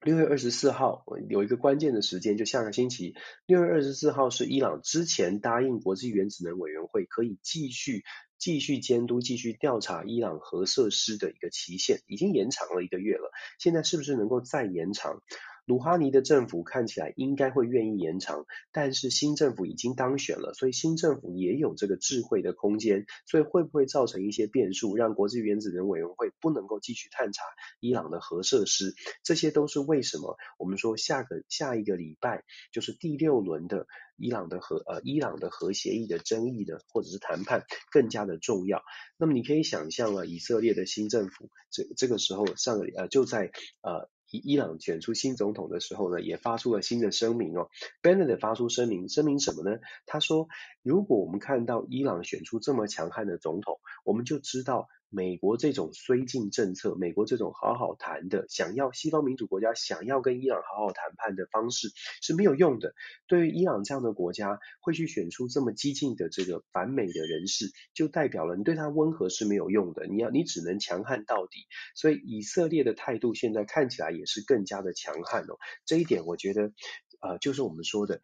[0.00, 3.14] 六月二十四号有一个关键的时间，就下个星期，
[3.46, 8.04] 六月二十四号是伊朗之前答应国际原子能委员会可以继续
[8.36, 13.30] 继续监督、继续调查伊朗核设施的一个期限，已经延长了一个月了。
[13.58, 15.22] 现在是不是能够再延长？
[15.66, 27.44] 鲁哈尼的政府看起来应该会愿意延长，但是新政府已经当选了，所以新政府也有这个智慧的空间，所以会不会造成一些变数，让国际原子能委员会不能够继续探查
[27.80, 28.94] 伊朗的核设施？
[29.22, 38.82] 这些都是为什么我们说下个下一个礼拜就是第六轮的伊朗的核呃伊朗的核协议的争议的或者是谈判更加的重要。
[39.16, 43.50] 那么你可以想象啊，以色列的新政府这这个时候上个呃就在
[43.80, 44.10] 呃。
[44.38, 47.68] 伊朗选出新总统的时候呢，也发出了新的声明哦。
[48.02, 49.78] Bennett 发出声明，声明什么呢？
[50.06, 50.48] 他说，
[50.82, 54.88] 如果我们看到伊朗选出这么强悍的总统，我们就知道。
[55.14, 62.94] 美国这种绥靖政策，美国这种好好谈的，想要西方民主国家想要跟伊朗好好谈判的方式是没有用的。
[63.28, 70.06] 对于伊朗这样的国家，会去选出这么激进的这个反美的人士，就代表了你对他温和是没有用的。
[70.08, 71.60] 你要你只能强悍到底。
[71.94, 75.58] 所以以色列的态度现在看起来也是更加的强悍哦。
[75.84, 76.72] 这一点我觉得，
[77.20, 78.20] 呃，就是我们说的，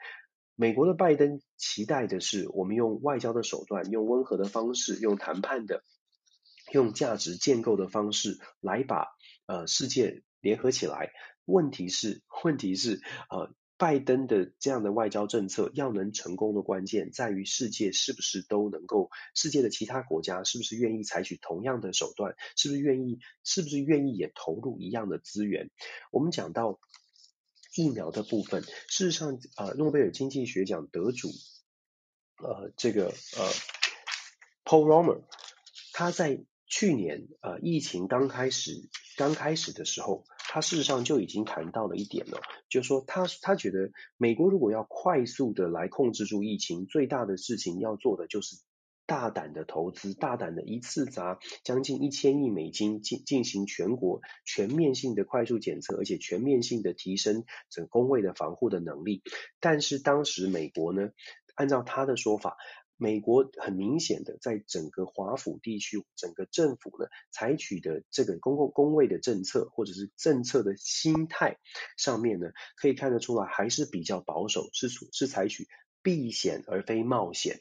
[0.57, 5.85] 美国的拜登期待的是我们用外交的手段，用温和的方式，用谈判的。
[6.72, 9.06] 用价值建构的方式来把
[9.46, 11.11] 呃世界联合起来。
[11.44, 25.70] 问题是，问题是呃，拜登的这样的外交政策要能成功的关键在于世界是不是都能够，世界的其他国家是不是愿意采取同样的手段，是不是愿意，是不是愿意也投入一样的资源？
[26.12, 26.78] 我们讲到
[27.74, 31.30] 疫苗的部分，事实上呃，诺贝尔经济学奖得主
[32.37, 33.50] 呃这个呃
[34.64, 35.22] Paul Romer
[35.92, 48.56] 他在去年，呃，疫情刚开始，刚开始的时候，他事实上就已经谈到了一点了，就是说他他觉得美国如果要快速的来控制住疫情，最大的事情要做的就是
[49.04, 59.24] 大胆的投资，大胆的一次砸将近一千亿美金进进行全国全面性的快速检测，而且全面性的提升整工位的防护的能力。
[59.59, 61.11] 但是当时美国呢，
[61.56, 62.56] 按照他的说法。
[63.01, 71.57] 美国很明显的在整个华府地区，整个政府呢采取的这个公共公卫的政策，或者是政策的心态
[71.97, 75.67] 上面呢，可以看得出来还是比较保守，是是采取
[76.03, 77.61] 避险而非冒险。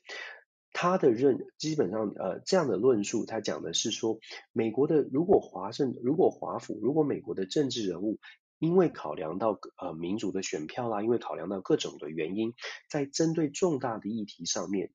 [0.74, 4.20] 他的认基本上呃这样的论述，他讲的是说，
[4.52, 8.20] 美国的如果华盛如果华府如果美国的政治人物。
[8.62, 12.54] 因为考量到呃民主的选票啦，因为考量到各种的原因，
[12.90, 14.92] 在针对重大的议题上面，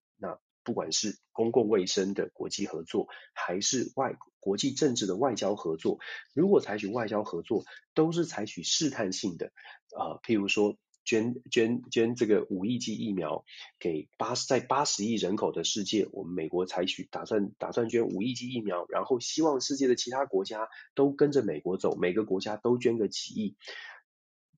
[0.65, 5.99] 不管是公共卫生的国际合作，还是外国际政治的外交合作，
[6.33, 9.53] 如果采取外交合作，都是采取试探性的，
[9.97, 10.77] 呃，譬如说。
[11.07, 13.45] 捐捐捐这个五亿剂疫苗
[13.79, 23.55] 给八十在八十亿人口的世界，我们美国采取打算打算捐五亿剂疫苗，然后希望世界的其他国家都跟着美国走，每个国家都捐个几亿。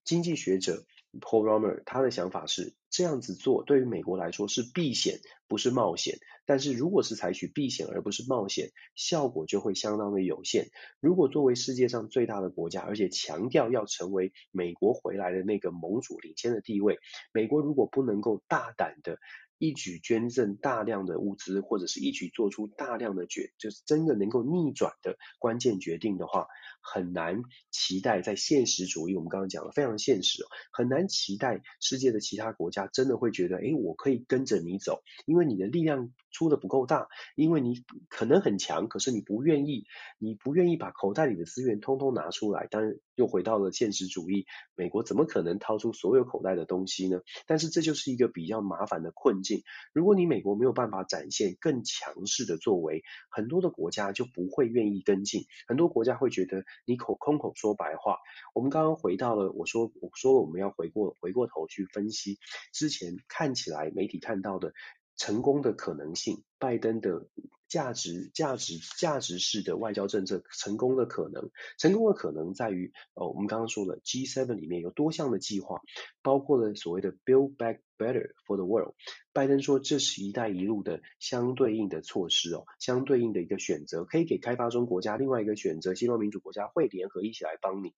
[0.05, 0.85] 经济学者
[1.21, 6.19] Paul Romer 他的想法是这样子做，对于美国来说是避险，不是冒险。
[6.49, 10.69] 但是如果是采取避险而不是冒险，效果就会相当的有限。
[11.01, 16.99] 如果作为世界上最大的国家，而且强调要成为美国回来的那个盟主领先的地位，
[17.33, 19.19] 美国如果不能够大胆的
[19.59, 26.47] 一举捐赠大量的物资，或者是一举做出大量的决，就是真的能够逆转的关键决定的话，
[26.93, 36.13] 很难期待在现实主义，我们刚刚讲了非常现实，很难期待世界的其他国家真的会觉得，诶，我可以跟着你走，因为你的力量。
[36.33, 39.87] 出的不够大，因为你可能很强，可是你不愿意，
[40.19, 42.67] 你不愿意把口袋里的资源通通拿出来。
[42.71, 47.23] 当然又回到了现实主义，美国怎么可能掏出所有口袋的东西呢？
[47.47, 49.63] 但是这就是一个比较麻烦的困境。
[49.95, 55.47] 如果你美国没有办法展现更强势的作为，很多的国家就不会愿意跟进。
[55.67, 58.19] 很多国家会觉得你口空口说白话。
[58.55, 62.39] 我们刚刚回到了，我说我说了，我们要回过回过头去分析
[62.73, 64.73] 之前看起来媒体看到的
[65.17, 67.29] 成功的可能性，拜登的。
[67.69, 75.81] 价值、价值、价值式的外交政策成功的可能，成功的可能在于，呃，我们刚刚说了，G7 里面有多项的计划，
[76.23, 78.95] 包括了所谓的 Build Back Better for the World。
[79.33, 87.95] 拜登说，这是一带一路的相对应的措施哦，相对应的一个选择，可以给开发中国家另外一个选择，西方民主国家会联合一起来帮你。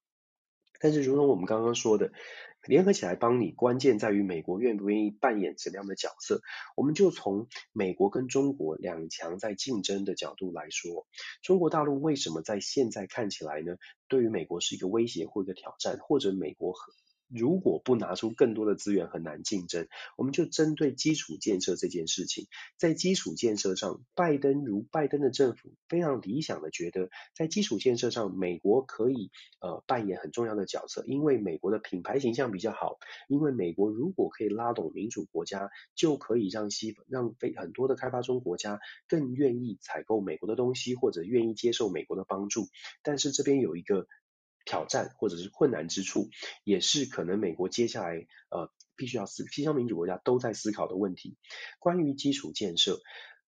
[0.80, 2.12] 但是，如同我们刚刚说的，
[2.68, 6.40] 联合起来帮你，关键在于美国愿不愿意扮演什么样的角色。
[6.76, 11.09] 我们就从美国跟中国两强在竞争的角度来说，
[11.42, 13.74] 中国大陆为什么在现在看起来呢？
[14.07, 16.92] 对于美国是一个威胁或一个挑战，或者美国和。
[17.29, 19.87] 如果不拿出更多的资源，很难竞争。
[20.16, 32.99] 我们就针对基础建设这件事情，在基础建设上，拜登如拜登的政府非常理想的觉得，在基础建设上，美国可以呃扮演很重要的角色，因为美国的品牌形象比较好，
[33.29, 42.68] 因为美国如果可以拉拢民主国家，就可以让西让非很多的开发中国家更愿意采购美国的东西，或者愿意接受美国的帮助。
[43.03, 44.07] 但是这边有一个。
[44.68, 46.28] 挑战或者是困难之处，
[46.62, 51.38] 也是可能美国接下来呃必须要思西方民主国家都在思考的问题。
[51.78, 53.00] 关于基础建设，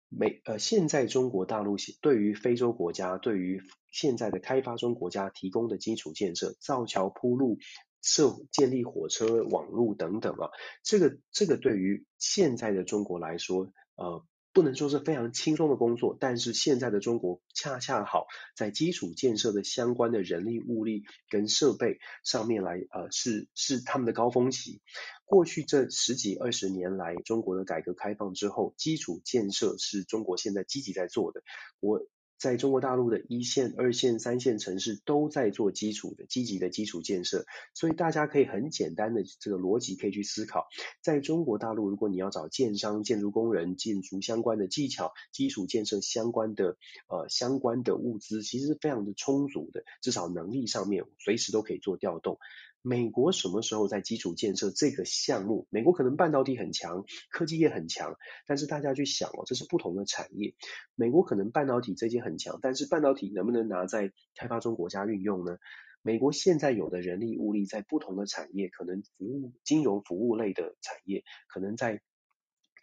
[0.09, 7.57] 美呃现在中国大陆对于非洲国家，对于现在的开发中国家提供的基础建设，造桥铺路、
[8.03, 10.51] 设建立火车网络等等啊，
[10.83, 14.23] 这个这个对于现在的中国来说，呃。
[14.57, 24.81] 不能说是非常轻松的工作，但是现在的中国恰恰好在基础建设的相关的人力、物力跟设备上面来，呃，是是他们的高峰期。
[25.25, 31.43] 过去这十几二十年来，中国的改革开放之后，基础建设是中国现在积极在做的。
[31.79, 32.01] 我。
[32.37, 40.67] 在中国大陆的一线、二线、三线城市都在做基础的积极的基础建设，所以大家可以很简单的这个逻辑可以去思考，
[41.01, 46.77] 在中国大陆，如果你要找建商、建筑工人、建筑相关的技巧、基础建设相关的
[47.07, 52.37] 呃相关的物资，其实是非常的充足的，至少能力上面随时都可以做调动。
[52.81, 55.67] 美国什么时候在基础建设这个项目？
[55.69, 58.15] 美国可能半导体很强，科技业很强，
[58.45, 60.55] 但是大家去想哦，这是不同的产业。
[60.95, 65.57] 美国可能半导体这些很强，但是半导体能不能拿在开发中国家运用呢？
[66.01, 72.01] 美国现在有的人力物力在不同的产业，可能服务金融服务类的产业，可能在。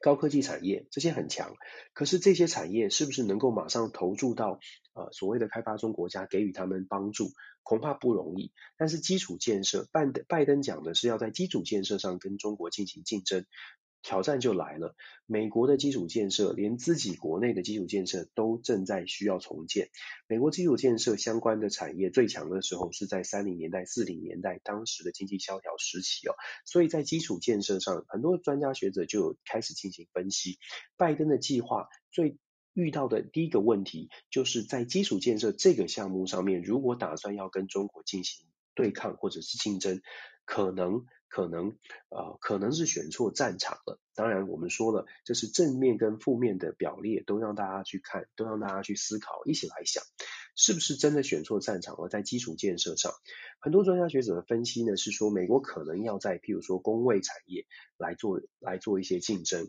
[0.00, 1.54] 高科技产业这些很强，
[1.94, 4.60] 可是这些产业是不是能够马上投注到
[4.94, 7.32] 呃所谓的开发中国家给予他们帮助？
[7.62, 8.52] 恐怕不容易。
[8.78, 13.44] 但是基础建设，拜登拜登讲的是要在基础建设上跟中国进行竞争。
[14.06, 19.88] 挑战就来了，美国的基础建设，连自己国内的基础建设都正在需要重建。
[20.28, 26.34] 美国基础建设相关的产业最强的时候是在三零年代、四零年代，当时的经济萧条时期哦。
[26.66, 30.58] 所以在基础建设上，很多专家学者就有开始进行分析。
[30.98, 32.36] 拜登的计划最
[32.74, 40.02] 遇到的第一个问题，就是在基础建设这个项目上面，如果打算要跟中国进行对抗或者是竞争，
[40.44, 41.06] 可能。
[41.26, 41.76] 可能
[42.10, 43.98] 呃可能是选错战场了。
[44.14, 50.04] 当然，我们说了，这是正面跟负面的表列，都让大家去看，都让大家去思考，一起来想，
[50.54, 52.08] 是不是真的选错战场了？
[52.08, 53.10] 在基础建设上，
[53.58, 57.66] 很多专家学者的分析呢，是说美国可能要在譬如说工位产业
[57.98, 59.68] 来做来做一些竞争。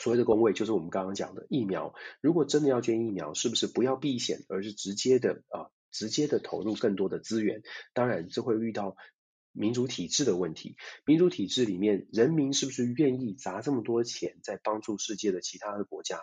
[0.00, 1.94] 所谓的公位，就是我们刚刚讲的疫苗。
[2.20, 7.62] 如果真的要捐疫苗，是不是不要避险，而是直接的啊、直接的投入更多的资源？
[7.92, 8.96] 当然，这会遇到。
[9.56, 10.76] 民主体制的问题，
[11.06, 16.18] 民主体制里面，人民是不是愿意砸这么多钱在帮助世界的其他的国家？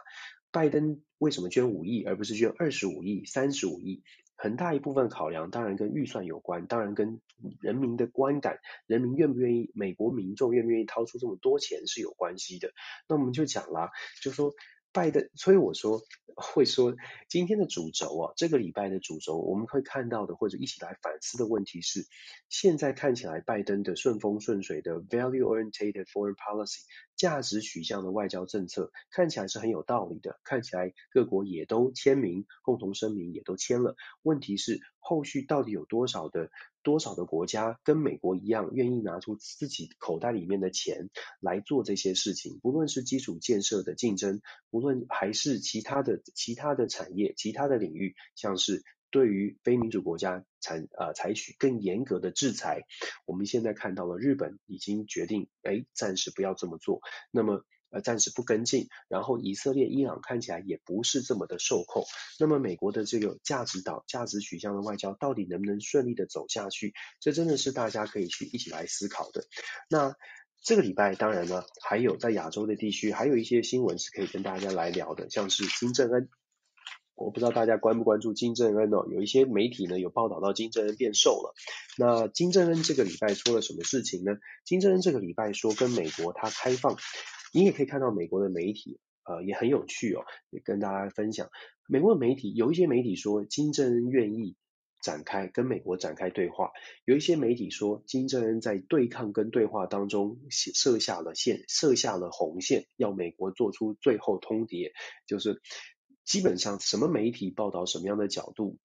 [0.51, 4.03] 拜登为什么捐五亿而不是捐二十五亿、三十五亿？
[4.41, 7.21] 很大一部分考量当然跟预算有关，当然跟
[7.59, 12.71] 人民的观感，人民愿不愿意，美国民众愿不愿意掏出这么多钱是有关系的。
[13.07, 14.51] 那我们就讲啦，就说。
[14.93, 16.01] 拜登，所以我说
[16.35, 16.95] 会说
[17.29, 22.05] 今天的主轴啊，这个礼拜的主轴，我们会看到的或者一起来反思的问题是，
[22.49, 26.79] 现在看起来拜登的顺风顺水的 value-oriented foreign policy
[27.15, 33.95] 价值取向的外交政策看起来是很有道理的，看起来各国也都签名，共同声明也都签了。
[34.23, 36.49] 问题是后续到底有多少的？
[36.83, 42.59] 多少的国家跟美国一样，愿意拿出自己口袋里面的钱来做这些事情？
[42.59, 44.41] 不论是基础建设的竞争，
[44.71, 48.81] 不论还是其他的其他的产业、其他的领域，像是
[49.11, 52.81] 对于非民主国家采呃采取更严格的制裁，
[53.27, 57.01] 我们现在看到了日本已经决定，哎，暂时不要这么做。
[57.29, 62.03] 那么呃暂时不跟进，然后以色列、伊朗看起来也不是这么的受控。
[62.39, 66.93] 那么美国的这个价值导、价值取向的外交到底能不能顺利的走下去？
[67.19, 69.45] 这真的是大家可以去一起来思考的。
[69.89, 70.15] 那
[70.63, 76.29] 这个礼拜当然呢，还有在亚洲的地区还有一些新闻是可以跟大家来聊的，像是金正恩。
[77.21, 81.53] 我不知道大家关不关注金正恩哦，有一些媒体呢有报道到金正恩变瘦了。
[81.97, 84.37] 那金正恩这个礼拜出了什么事情呢？
[84.65, 86.97] 金正恩这个礼拜说跟美国他开放，
[87.53, 91.49] 你也可以看到美国的媒体呃也很有趣哦，也跟大家分享。
[91.87, 94.55] 美国的媒体有一些媒体说金正恩愿意
[95.03, 96.71] 展开跟美国展开对话，
[97.05, 104.91] 有一些媒体说金正恩在对抗跟对话当中设下了线，设下了红线，要美国做出最后通牒，
[105.27, 105.61] 就是。
[106.23, 108.77] 基本上什么媒体报道什么样的角度，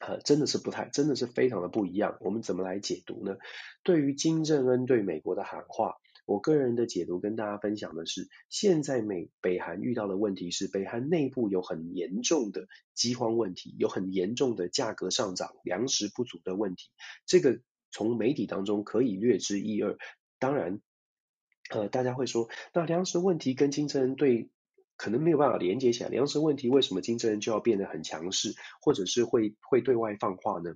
[0.00, 2.16] 呃，真的是不太，真的是非常的不一样。
[2.20, 3.36] 我们怎么来解读呢？
[3.82, 5.96] 对于金正恩对美国的喊话，
[6.26, 16.90] 我个人的解读跟大家分享的是，现在美北韩遇到的问题是，北韩内部有很严重的饥荒问题，有很严重的价格上涨、粮食不足的问题。
[17.26, 19.98] 这个从媒体当中可以略知一二。
[20.38, 20.80] 当然，
[21.70, 24.50] 呃，大家会说，那粮食问题跟金正恩对
[25.00, 30.74] 可能没有办法连接起来，粮食问题为什么金正恩就要变得很强势，或者是会会对外放话呢？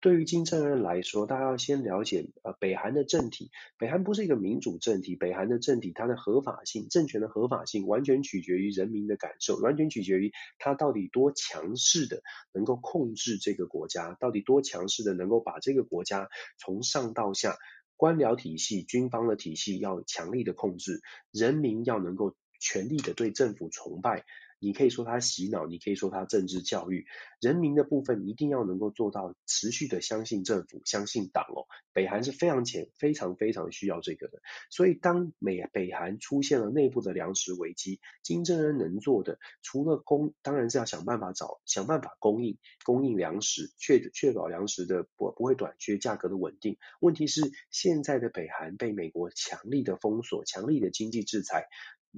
[0.00, 12.22] 对于金正恩来说，大家要先了解，呃，北韩的政体，北韩不是一个民主政体，北韩的政体它的合法性，政权的合法性完全取决于人民的感受，完全取决于它到底多强势的
[12.54, 17.58] 能够控制这个国家，到底多强势的能够把这个国家从上到下，
[17.98, 22.34] 官僚体系、军方的体系要强力的控制，人民要能够。
[22.60, 24.24] 全力的对政府崇拜，
[24.58, 27.06] 你可以说他洗脑，你可以说他政治教育，
[27.40, 31.66] 人民的部分一定要能够做到持续的相信政府、相信党哦。
[31.92, 34.40] 北韩是非常前、非常非常需要这个的。
[34.70, 46.78] 所以当美北韩出现了内部的粮食危机，金正恩能做的除了供，当然是要想办法找想办法供应供应粮食，确确保粮食的不不会短缺，价格的稳定。
[47.00, 51.66] 问题是现在的北韩被美国强力的封锁、强力的经济制裁。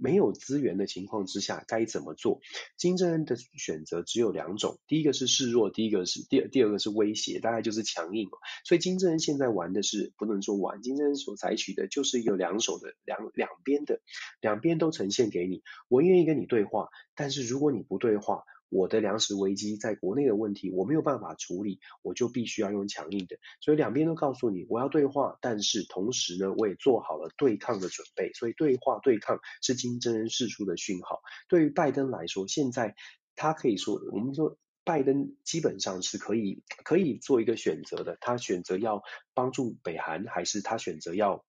[0.01, 2.40] 没有资源的情况之下该怎么做？
[2.76, 8.28] 金正恩的选择只有两种，第一个是示弱，第一个是第二第二个是威胁，大概就是强硬。
[8.64, 14.01] 所以金正恩现在玩的是不能说玩，金正恩所采取的就是一个两手的两两边的，
[14.40, 15.62] 两边都呈现给你。
[15.88, 18.44] 我愿意跟你对话，但是如果你不对话。
[18.69, 23.37] 我的粮食危机在国内的问题，我没有办法处理，我就必须要用强硬的。
[23.61, 28.33] 所以两边都告诉你，我要对话，但是同时呢，我也做好了对抗的准备。
[28.35, 31.21] 所以对话对抗是金正恩释出的讯号。
[31.49, 32.95] 对于拜登来说，现在
[33.37, 38.16] 他可以说，我们说拜登基本上是可以可以做一个选择的。
[38.21, 39.03] 他选择要
[39.35, 41.45] 帮助北韩，还是他选择要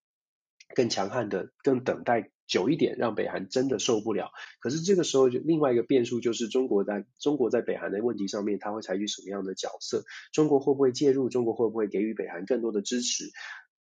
[0.76, 2.32] 更强悍的，更等待？
[2.50, 4.32] 久一点，让北韩真的受不了。
[4.60, 10.04] 可是这个时候，就另外一个变数就是中国在中国在北韩的问题上面，他会采取什么样的角色？
[10.34, 11.30] 中国会不会介入？
[11.30, 13.26] 中国会不会给予北韩更多的支持？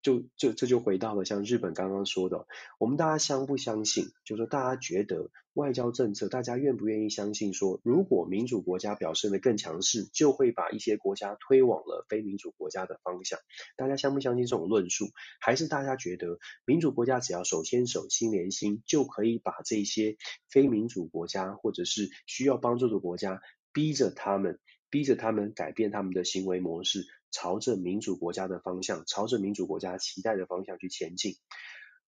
[0.01, 2.47] 就就这就回到了像日本刚刚说的，
[2.79, 4.11] 我们大家相不相信？
[4.25, 13.37] 就是说大家觉得外交政策，大家愿不愿意相信说，如果民主国家表现得更强势，就会把一些国家推往了非民主国家的方向？
[13.75, 15.09] 大家相不相信这种论述？
[15.39, 20.17] 还是大家觉得民主国家只要手牵手、心连心，就可以把这些
[20.49, 23.41] 非民主国家或者是需要帮助的国家，
[23.71, 27.05] 逼着他们，逼着他们改变他们的行为模式？
[27.31, 31.35] 朝着民主国家的方向，朝着民主国家期待的方向去前进。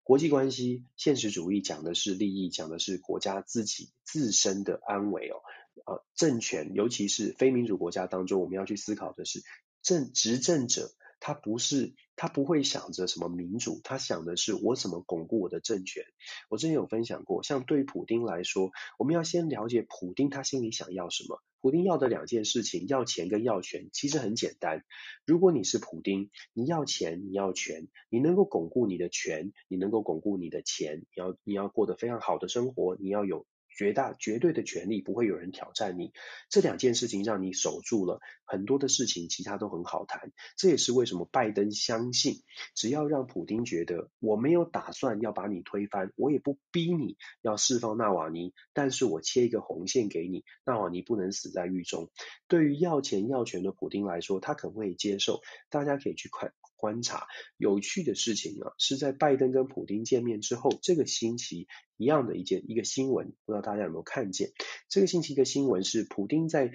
[0.03, 5.39] 国际关系现实主义讲的是利益，讲的是国家自己自身的安危哦。
[5.85, 9.41] 呃，政权，尤其是非民主国家当中，我们要去思考的是，
[9.81, 16.03] 政执政者他不是他不会想着什么民主，他想的是我怎么巩固我的政权。
[16.49, 21.41] 我之前有分享过，像对普丁来说，我们要先了解普丁他心里想要什么。
[21.63, 24.83] 普丁要的两件事情，要钱跟要权，其实很简单。
[25.25, 33.45] 如果你是普丁，你要钱，你要权，你能够巩固你的权，你能够巩固你的钱，你要你要过得非常好的生活，你要有。
[33.75, 36.13] 绝大绝对的权利，不会有人挑战你。
[36.49, 40.31] 这两件事情让你守住了，很多的事情其他都很好谈。
[40.57, 42.43] 这也是为什么拜登相信，
[42.75, 52.11] 只要让普丁觉得我没有打算要把你推翻，我也不逼你要释放纳瓦尼，但是我切一个红线给你，纳瓦尼不能死在狱中。
[52.47, 55.41] 对于要钱要权的普丁来说，他可不可以接受？
[55.69, 56.53] 大家可以去看。
[56.83, 64.49] 观察有趣的事情啊，是在拜登跟普丁见面之后，这个星期一样的一件一个新闻，不知道大家有没有看见？
[64.89, 66.73] 这个星期的新闻是普丁在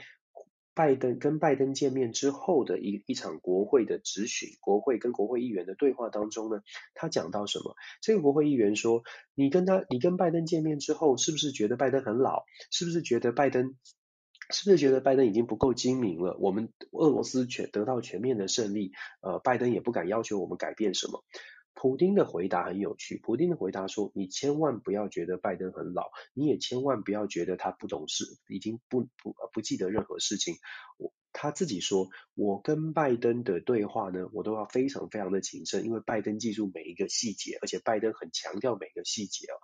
[0.73, 6.63] 拜登跟拜登见面之后的一一场国会的质询，国会跟国会议员的对话当中呢，
[6.95, 7.77] 他讲到什么？
[8.01, 9.03] 这个国会议员说
[9.37, 12.45] ：“你跟他，你跟拜登见面之后，是不是觉得拜登很老？
[12.71, 13.75] 是不是觉得拜登，
[14.51, 16.37] 是不是觉得拜登已经不够精明了？
[16.41, 21.25] 我们俄罗斯全得到全面的胜利，呃，拜登也不敢要求我们改变什么。”
[21.81, 23.21] 普丁的回答很有趣。
[23.23, 30.57] 普丁的回答说：“你千万不要觉得拜登很老，你也千万不要觉得他不懂事，已经不不不记得任何事情。”
[30.99, 39.55] 我他自己说：“我跟拜登的对话呢，我都要非常非常的谨慎，因为拜登记住每一个细节，而且拜登很强调每个细节哦。”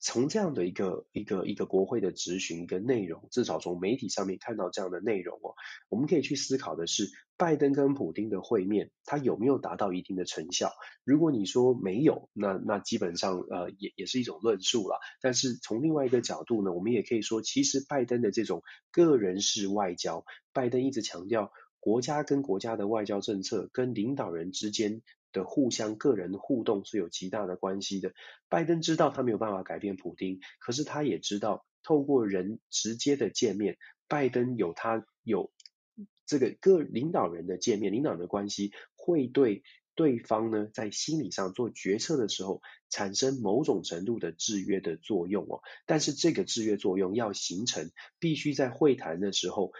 [0.00, 5.54] 从这样的一个一个一个国会的质询一个内容，至少从媒体上面看到这样的内容哦，
[5.90, 10.72] 我们可以去思考的是，拜登跟普丁的会面，他有没有达到一定的成效？
[11.04, 14.98] 如果你说没有，那那基本上呃也也是一种论述了。
[15.20, 20.24] 但是从另外一个角度呢，我们也可以说，其实拜登的这种个人式外交，
[20.54, 25.02] 拜登一直强调国家跟国家的外交政策跟领导人之间。
[25.32, 28.12] 的互相个人互动是有极大的关系的。
[28.48, 33.78] 拜登知道他没有办法改变普丁，可是他也知道透过人直接的见面，
[34.08, 35.52] 拜登有他有
[36.26, 39.62] 这个各领导人的见面，领导的关系会对
[39.94, 45.60] 对方呢在心理上做决策的时候产生某种程度的制约的作用哦。
[45.86, 49.72] 但是这个制约作用要形成，必须在会谈的时候。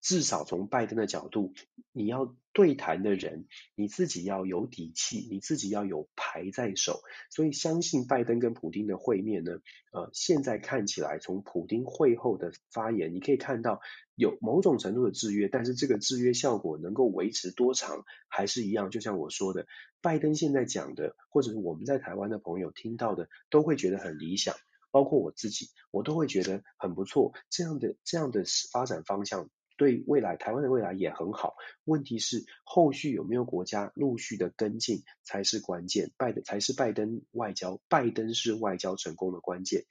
[0.00, 1.52] 至少从拜登的角度，
[1.92, 7.00] 你要对谈的人，你自己要有底气，你自己要有牌在手。
[7.30, 9.52] 所以相信拜登跟普丁的会面呢，
[9.92, 13.80] 呃，现在看起来从普丁会后的发言，你可以看到
[14.14, 18.90] 有某种程度的制约，但是这个制约效果能够维持多长，还是一样。
[18.90, 19.66] 就像我说的，
[20.00, 24.56] 拜登现在讲的，或者是我们在台湾的朋友听到的，都会觉得很理想，
[24.90, 27.32] 包括我自己，我都会觉得很不错。
[27.50, 29.50] 这样的这样的发展方向。
[29.80, 31.54] 对未来，台湾的未来也很好。
[31.84, 39.86] 问题是后续有没有国家陆续的跟进才是关键，拜登才是拜登外交，拜登是外交成功的关键。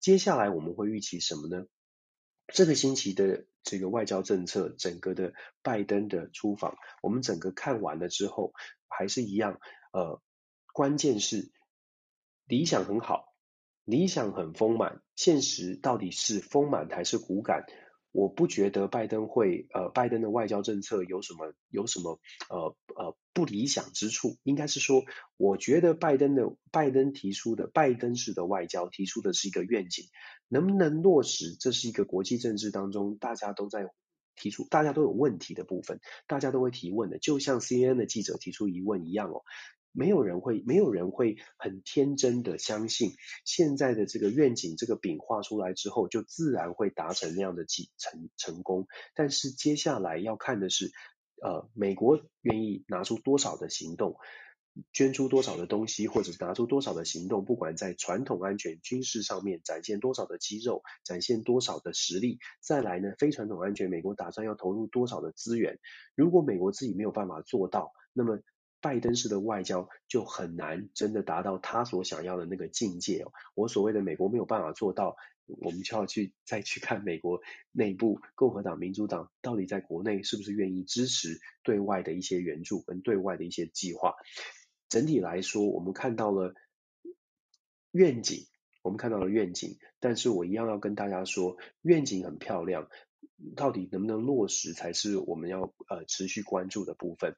[0.00, 1.66] 接下来我们会预期什么呢？
[2.52, 5.32] 这个星期的这个外交政策，整个的
[5.62, 8.52] 拜登的出访，我们整个看完了之后，
[8.88, 9.60] 还是一样。
[9.92, 10.20] 呃，
[10.72, 11.52] 关键是
[12.44, 13.32] 理想很好，
[13.84, 17.66] 理想很丰满，现实到底是丰满还是骨感？
[18.12, 24.36] 我不觉得拜登会，呃，拜登的外交政策有什么有什么，呃呃不理想之处。
[24.42, 25.04] 应该是说，
[25.36, 30.06] 我觉得拜登的拜登提出的拜登式的外交提出的是一个愿景，
[30.48, 33.86] 能不能落实，这是一个国际政治当中大家都在
[34.38, 39.42] 提出，大家都有问题的部分，大家都会提问的，就像 CNN 的记者提出疑问一样哦。
[39.90, 43.14] 没有人会，没有人会很天真的相信
[43.44, 48.86] 现在的这个愿景，这个饼画出来之后，就自然会达成那样的成成功。
[49.14, 50.92] 但是接下来要看的是，
[51.42, 54.16] 呃，美国愿意拿出多少的行动，
[54.92, 62.38] 捐出多少的东西，或者是拿出多少的行动，不管在传统安全、军事上面展现多少的肌肉，展现多少的实力。
[62.60, 65.78] 再来呢，非传统安全，美国打算要投入多少的资源？
[66.14, 68.40] 如果美国自己没有办法做到，那么。
[68.80, 73.24] 拜登式的外交就很难真的达到他所想要的那个境界。
[73.56, 75.16] 我所谓的美国没有办法做到，
[75.46, 77.40] 我们就要去再去看美国
[77.72, 84.14] 内部共和党、民主党到底在国内是不是愿意支持对外的一些援助跟对外的一些计划。
[84.88, 86.54] 整体来说，我们看到了
[87.90, 88.46] 愿景，
[88.82, 92.88] 我们看到了愿景，但是我一样要跟大家说，愿景很漂亮，
[93.56, 97.36] 到底能不能落实才是我们要呃持续关注的部分。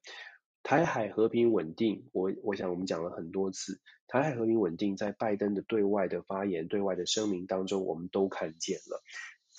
[0.62, 9.02] 台海和平稳定，我我想我们讲了很多次，台海和平稳定在拜登的对外的发言、对外的声明当中，我们都看见了。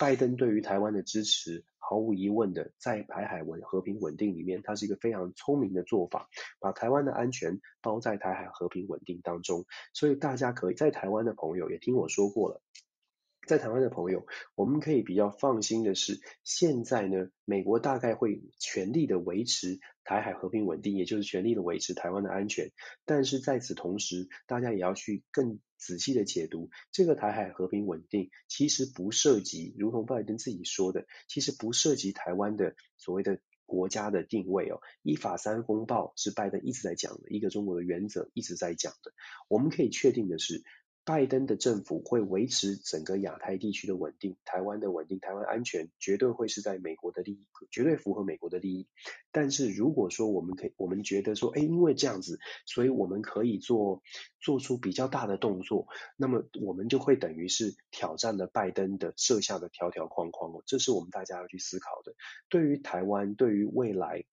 [0.02, 6.28] 拜登对于台湾的支持，毫无疑问的，在台海稳和平稳定里面，它是一个非常聪明的做法，
[6.58, 9.64] 把台湾的安全包在台海和平稳定当中。
[9.94, 12.60] 所以大家可以在台湾的朋友也听我说过了。
[13.46, 14.24] 在台湾的朋友，
[14.54, 22.70] 我们可以比较放心的是，现在呢，美国大概会全力的维持台海和平稳定，也就是全力的维持台湾的安全。
[23.04, 34.78] 但是在此同时，大家也要去更仔细的解读这个台海和平稳定，其实不涉及，如同拜登自己说的，其实不涉及台湾的所谓的国家的定位哦。
[35.02, 39.12] 一法三公报是拜登一直在讲的，一个中国的原则一直在讲的。
[39.48, 40.62] 我们可以确定的是。
[41.04, 48.86] 拜登的政府会维持整个亚太地区的稳定，台湾的稳定，台湾安全绝对会是在美国的利益，绝对符合美国的利益。
[49.32, 54.02] 但是如果说我们可以，我们觉得说，哎，因为这样子，所以我们可以做
[54.40, 62.14] 做出比较大的动作，那么我们就会等于是挑战了拜登的设下的条条框框哦，这是我们大家要去思考的。
[62.48, 64.24] 对于台湾，对于未来。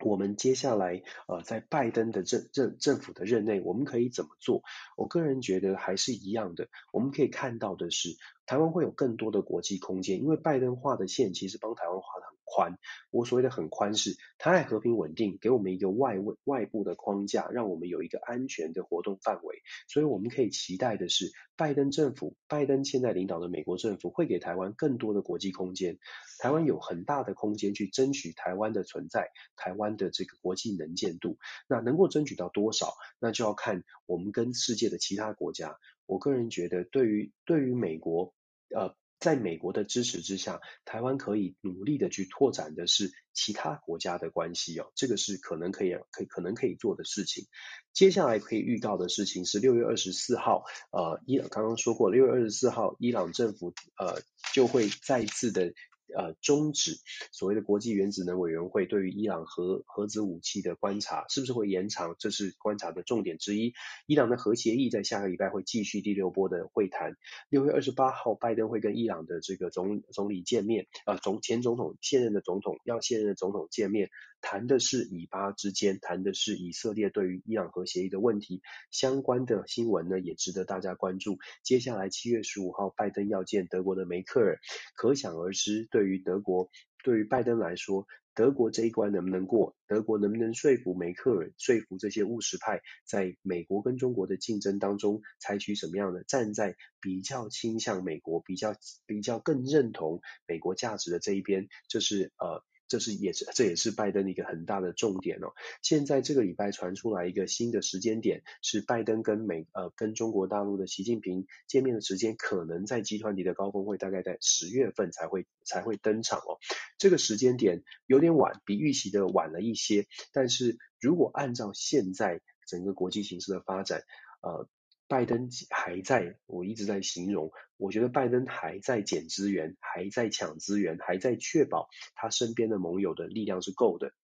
[0.00, 4.62] 我们接下来呃，在拜登的政政政府的任内，我们可以怎么做？
[4.96, 6.68] 我个人觉得还是一样的。
[6.92, 8.16] 我们可以看到的是，
[8.46, 12.76] 台湾会有更多的国际空间，因为拜登画的线其实帮台湾画的很宽。
[13.10, 19.62] 我所谓的很宽是，台海和平稳定，给我们一个外外部的框架，让我们有一个安全的活动范围。
[19.88, 25.98] 所以我们可以期待的是，拜登政府，拜登现在领导的美国政府会给台湾更多的国际空间。
[26.38, 31.38] 台湾有很大的空间去争取台湾的存在，台湾的这个国际能见度。
[31.68, 35.78] 那能够争取到多少，那就要看我们跟世界的其他国家。
[36.06, 38.34] 我个人觉得，对于对于美国，
[38.74, 47.46] 呃，在美国的支持之下，台湾可以努力的去拓展的是其他国家的关系哦，这个是可能可以可可能可以做的事情。
[47.92, 54.20] 接下来可以遇到的事情是六月二十四号，呃，伊刚刚说过，六月二十四号，伊朗政府呃
[54.52, 55.72] 就会再次的。
[56.14, 56.98] 呃，终止
[57.32, 62.14] 所谓的国际原子能委员会对于伊朗核核子武器的观察，是不是会延长？
[62.18, 63.72] 这是观察的重点之一。
[64.06, 67.16] 伊朗的核协议在下个礼拜会继续第六波的会谈。
[67.48, 74.10] 六月二十八号，拜登会跟伊朗的这个总总理见面，呃，总前总统现任的总统要现任的总统见面，
[74.42, 78.60] 谈的是以巴之间，谈的是以色列对于伊朗核协议的问题。
[78.90, 81.38] 相关的新闻呢，也值得大家关注。
[81.62, 84.58] 接下来七月十五号，拜登要见德国的梅克尔，
[84.94, 86.01] 可想而知对。
[86.02, 86.68] 对于德国，
[87.04, 89.76] 对于拜登来说，德国这一关能不能过？
[89.86, 98.74] 德国能不能说服梅克尔，说服这些务实派，在美国跟中国的竞争当中，采取什么样的站在比较倾向美国、比较
[99.06, 101.68] 比较更认同美国价值的这一边？
[101.86, 102.64] 这是呃。
[102.92, 105.54] 这是也是这也是拜登的一个很大的重点哦。
[105.80, 116.60] 现在这个礼拜传出来一个新的时间点，是拜登跟美呃跟中国大陆的习近平见面的时间，可能在集团体的高峰会大概在十月份才会才会登场哦。
[116.98, 120.06] 这个时间点有点晚，比预期的晚了一些。
[120.34, 124.02] 但是如果按照现在整个国际形势的发展，
[124.42, 124.68] 呃。
[125.12, 134.14] 拜登还在，我一直在形容，我觉得拜登还在捡资源，还在抢资源，还在确保他身边的盟友的力量是够的。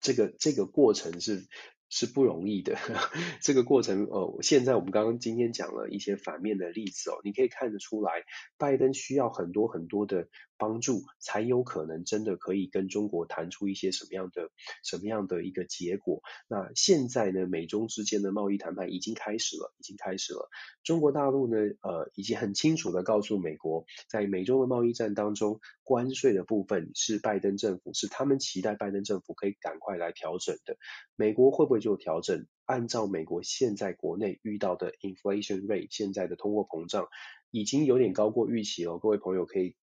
[0.00, 1.46] 这个这个过程是。
[1.88, 2.76] 是不容易的，
[3.40, 4.38] 这个过程哦。
[4.42, 8.24] 现在我们刚刚今天讲了一些反面的例子哦，你可以看得出来，
[8.58, 10.28] 拜登需要很多很多的
[10.58, 14.50] 帮助，才有可能真的可以跟中国谈出一些什么样的
[14.82, 16.22] 什么样的一个结果。
[16.48, 20.48] 那现在呢，美中之间的贸易谈判已经开始了，已经开始了。
[20.82, 30.76] 中国大陆呢，呃，已经很清楚的告诉美国，在美中的贸易战当中，关税的部分是拜登政府，是他们期待拜登政府可以赶快来调整的。
[31.14, 32.46] 美国会不会做调整？
[32.64, 37.08] 按照美国现在国内遇到的 inflation rate，现在的通货膨胀
[37.50, 38.98] 已经有点高过预期了。
[38.98, 39.76] 各位朋友可以。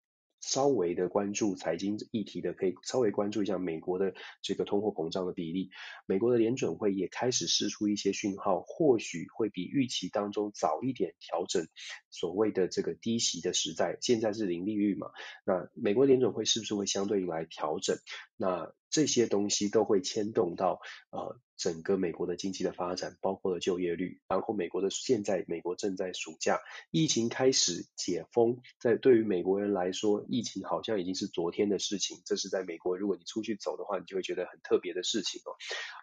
[0.46, 5.70] 稍微的关注财经议题的，可以稍微关注一下美国的这个通货膨胀的比例。
[6.06, 11.66] 美国的联准会也开始释出一些讯号，或许会比预期当中早一点调整
[12.10, 13.98] 所谓的这个低息的时代。
[14.02, 15.12] 现在是零利率嘛？
[15.46, 17.96] 那美国联准会是不是会相对来调整？
[18.44, 20.82] 那这些东西都会牵动到
[21.12, 21.40] 呃。
[21.56, 26.60] 整个美国的经济的发展，包括了就业率，然后美国的现在美国正在暑假，
[26.92, 32.22] 疫情开始解封，在对于美国人来说，疫情好像已经是昨天的事情。
[32.26, 35.56] 这是在美国，如果你出去走的话，你就会觉得很特别的事情哦。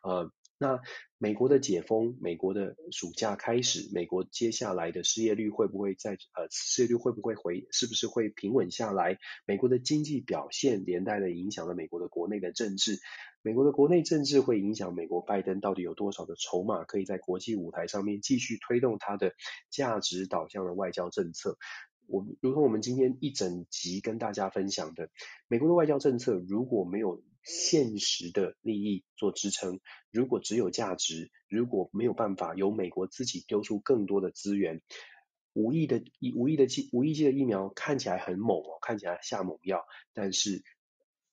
[0.08, 0.78] 呃，那
[1.16, 9.16] 美国的解封，美国的暑假开始，美国接下来的失业率会不会在呃失业率会不会回，是不是会平稳下来？
[9.46, 12.98] 美国的经济表现连带的影响了美国的国内的政治。
[13.40, 19.32] 美国的国内政治会影响美国拜登到底有多少的筹码，可以在国际舞台上面继续推动他的
[19.70, 21.56] 价值导向的外交政策。
[22.06, 25.08] 我如同我们今天一整集跟大家分享的，
[25.48, 29.80] 美国的外交政策如果没有现实的利益做支撑，
[30.10, 34.82] 如果只有价值，如果没有办法由美国自己丢出更多的资源，
[35.52, 36.02] 五亿的
[36.34, 40.62] 五亿的剂五亿剂的疫苗看起来很猛哦，看起来下猛药，但是。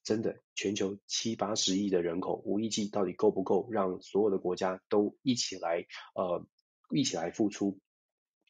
[0.03, 5.85] 真的，全球七八十亿的人口，五亿剂到底够不够让所有的国家都一起来
[6.15, 6.47] 呃
[6.89, 7.81] 一起来付出？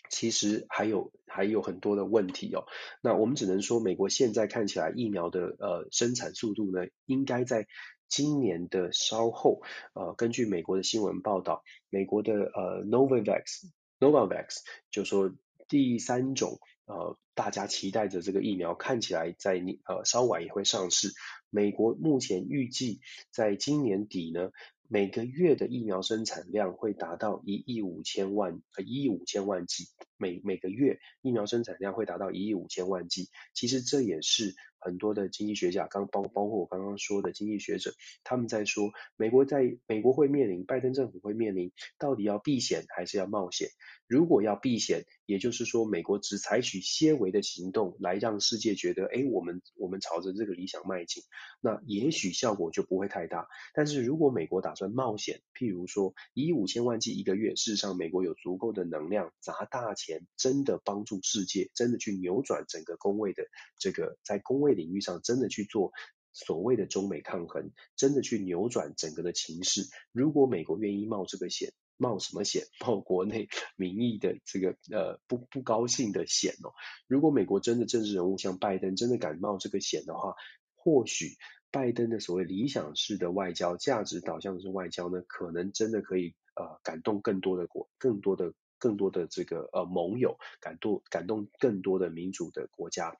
[0.10, 2.66] 其实还有还有很多的问题哦。
[3.02, 7.68] 那我们只能说，美国现在看起来疫苗的呃生产速度呢，应该在
[8.08, 9.62] 今年的稍后。
[9.94, 14.58] 呃，根据美国的新闻报道，美国的呃 Novavax Novavax
[14.92, 15.34] 就说
[15.68, 19.54] 第三种呃，大家期待着这个疫苗看起来在
[19.86, 21.10] 呃稍晚也会上市。
[21.50, 23.00] 美国目前预计
[23.32, 24.52] 在今年底呢。
[24.90, 29.86] 每个月的疫苗生产量会达到一亿五千万，呃，一亿五千万剂。
[30.18, 33.30] 每每个月疫苗生产量会达到一亿五千万剂。
[33.54, 37.94] 其实这也是很多的经济学家，刚包包括我刚刚说的经济学者，
[38.24, 43.70] 他们在说，美国在美国会面临，拜登政府会面临，到底要避险还是要冒险？
[44.08, 51.24] 如果要避险，也就是说，美国只采取些微的行动来让世界觉得，哎，我们我们朝着这个理想迈进，
[51.60, 53.48] 那也许效果就不会太大。
[53.74, 63.44] 但是如果美国打算冒险，譬如说一亿五千万剂一个月，事实上美国有足够的能量砸大钱，真的帮助世界，真的去扭转整个公位的
[63.78, 65.92] 这个在公位领域上真的去做
[66.34, 69.82] 所谓的中美抗衡，真的去扭转整个的情势。
[70.12, 71.74] 如果美国愿意冒这个险。
[72.00, 72.68] 冒什么险？
[72.86, 76.70] 冒国内民意的这个呃不不高兴的险哦。
[77.08, 80.36] 如果美国真的政治人物像拜登真的敢冒这个险的话，
[80.76, 81.38] 或许
[81.72, 93.16] 拜登的所谓理想式的外交、价值导向的外交呢，可能真的可以呃感动更多的国、更多的、更多的这个呃盟友，感动感动更多的民主的国家。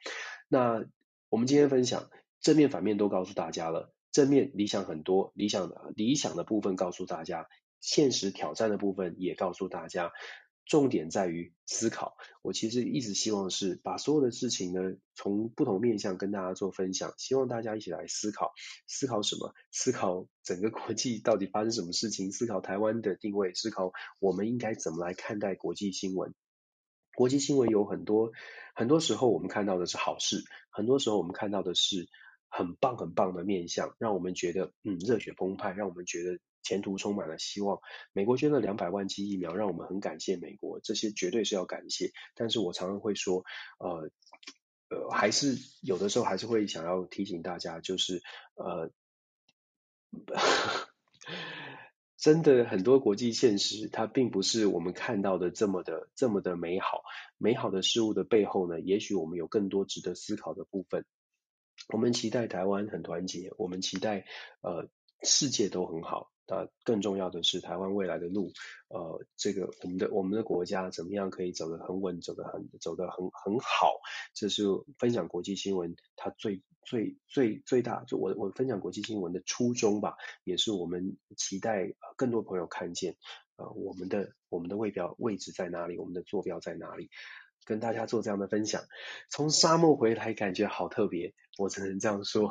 [0.48, 0.86] 那
[1.30, 7.48] 我们今天分享正面反面都告诉大家了，正面理想很多，理想理想的部分告诉大家。
[7.80, 10.12] 现实挑战的部分也告诉大家，
[10.68, 12.18] 重点在于思考。
[12.42, 18.54] 我其实一直希望是把所有的事情呢，从不同面向跟大家做分享，希望大家一起来思考。
[18.88, 19.54] 思考什么？
[19.72, 22.32] 思考整个国际到底发生什么事情？
[22.32, 26.34] 思考台湾的定位，思考我们应该怎么来看待国际新闻。
[27.16, 28.32] 国际新闻有很多，
[28.76, 32.08] 很多时候我们看到的是好事，很多时候我们看到的是
[32.50, 36.40] 很棒很棒的面相，让我们觉得嗯热血澎湃，让我们觉得。
[36.64, 37.80] 前途充满了希望。
[38.12, 42.12] 美国捐了两百万剂疫苗，让我们很感谢美国，这些绝对是要感谢。
[42.36, 43.46] 但是我常常会说，
[43.80, 44.12] 呃
[44.90, 48.22] 呃，还是有的时候还是会想要提醒大家，就是
[48.56, 48.92] 呃，
[52.20, 57.04] 真的很多国际现实，它并不是我们看到的这么的这么的美好。
[57.38, 61.06] 美好的事物的背后呢，也许我们有更多值得思考的部分。
[61.94, 64.26] 我们期待台湾很团结，我们期待
[64.62, 64.90] 呃
[65.24, 66.32] 世界都很好。
[66.50, 68.54] 呃，更重要的是台湾未来的路，
[68.88, 74.00] 呃，这个我们的我们的国家怎么样可以走得很稳，走得很走得很很好，
[74.34, 74.64] 这是
[74.98, 80.16] 分享国际新闻它最最最最大，就我我分享国际新闻的初衷吧，
[80.46, 83.18] 也是我们期待更多朋友看见，
[83.58, 87.10] 呃，我们的我们的位标位置在哪里，我们的坐标在哪里。
[87.68, 88.82] 跟大家做这样的分享，
[89.30, 92.50] 从沙漠回来感觉好特别，我只能这样说，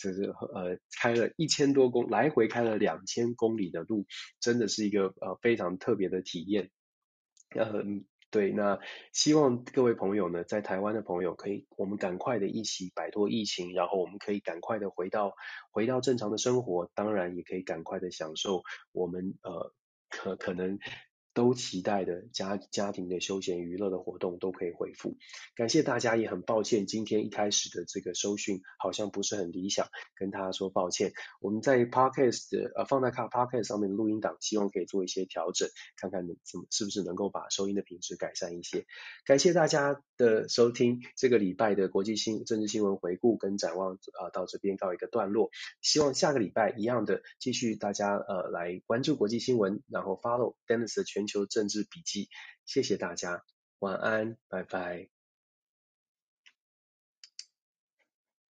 [0.00, 4.06] 就是呃开了一千多公来回开了两千公里的路，
[4.40, 6.70] 真的是一个呃非常特别的体验。
[7.54, 7.84] 呃，
[8.30, 8.80] 对，那
[9.12, 15.34] 希望各位朋友呢，在台湾的朋友可以，我们赶快的一起摆脱疫情，然后我们可以赶快的回到
[15.70, 18.62] 回到正常的生活，当然也可以赶快的享受
[18.92, 19.74] 我们呃
[20.08, 20.78] 可可能。
[21.34, 25.18] 都期待的家家庭的休闲娱乐的活动都可以恢复，
[25.56, 31.12] 感谢大家，也很抱歉今天一开始的这个收讯好像不是很理想，跟大家说抱歉。
[31.40, 38.86] 我们在 Podcast 的呃放在卡 Podcast 上面的录音档，希望可以做一些调整，看看能怎么是不是能够把收音的品质改善一些。
[39.26, 45.50] 感谢大家的收听，这个礼拜的国际新政治新闻回顾跟展望啊、到这边告一个段落，
[45.80, 51.24] 希望下个礼拜一样的继续大家呃来关注国际新闻，然后 follow Dennis 的全。
[51.24, 52.28] 全球政治笔记，
[52.66, 53.44] 谢谢大家，
[53.78, 55.13] 晚安，拜拜。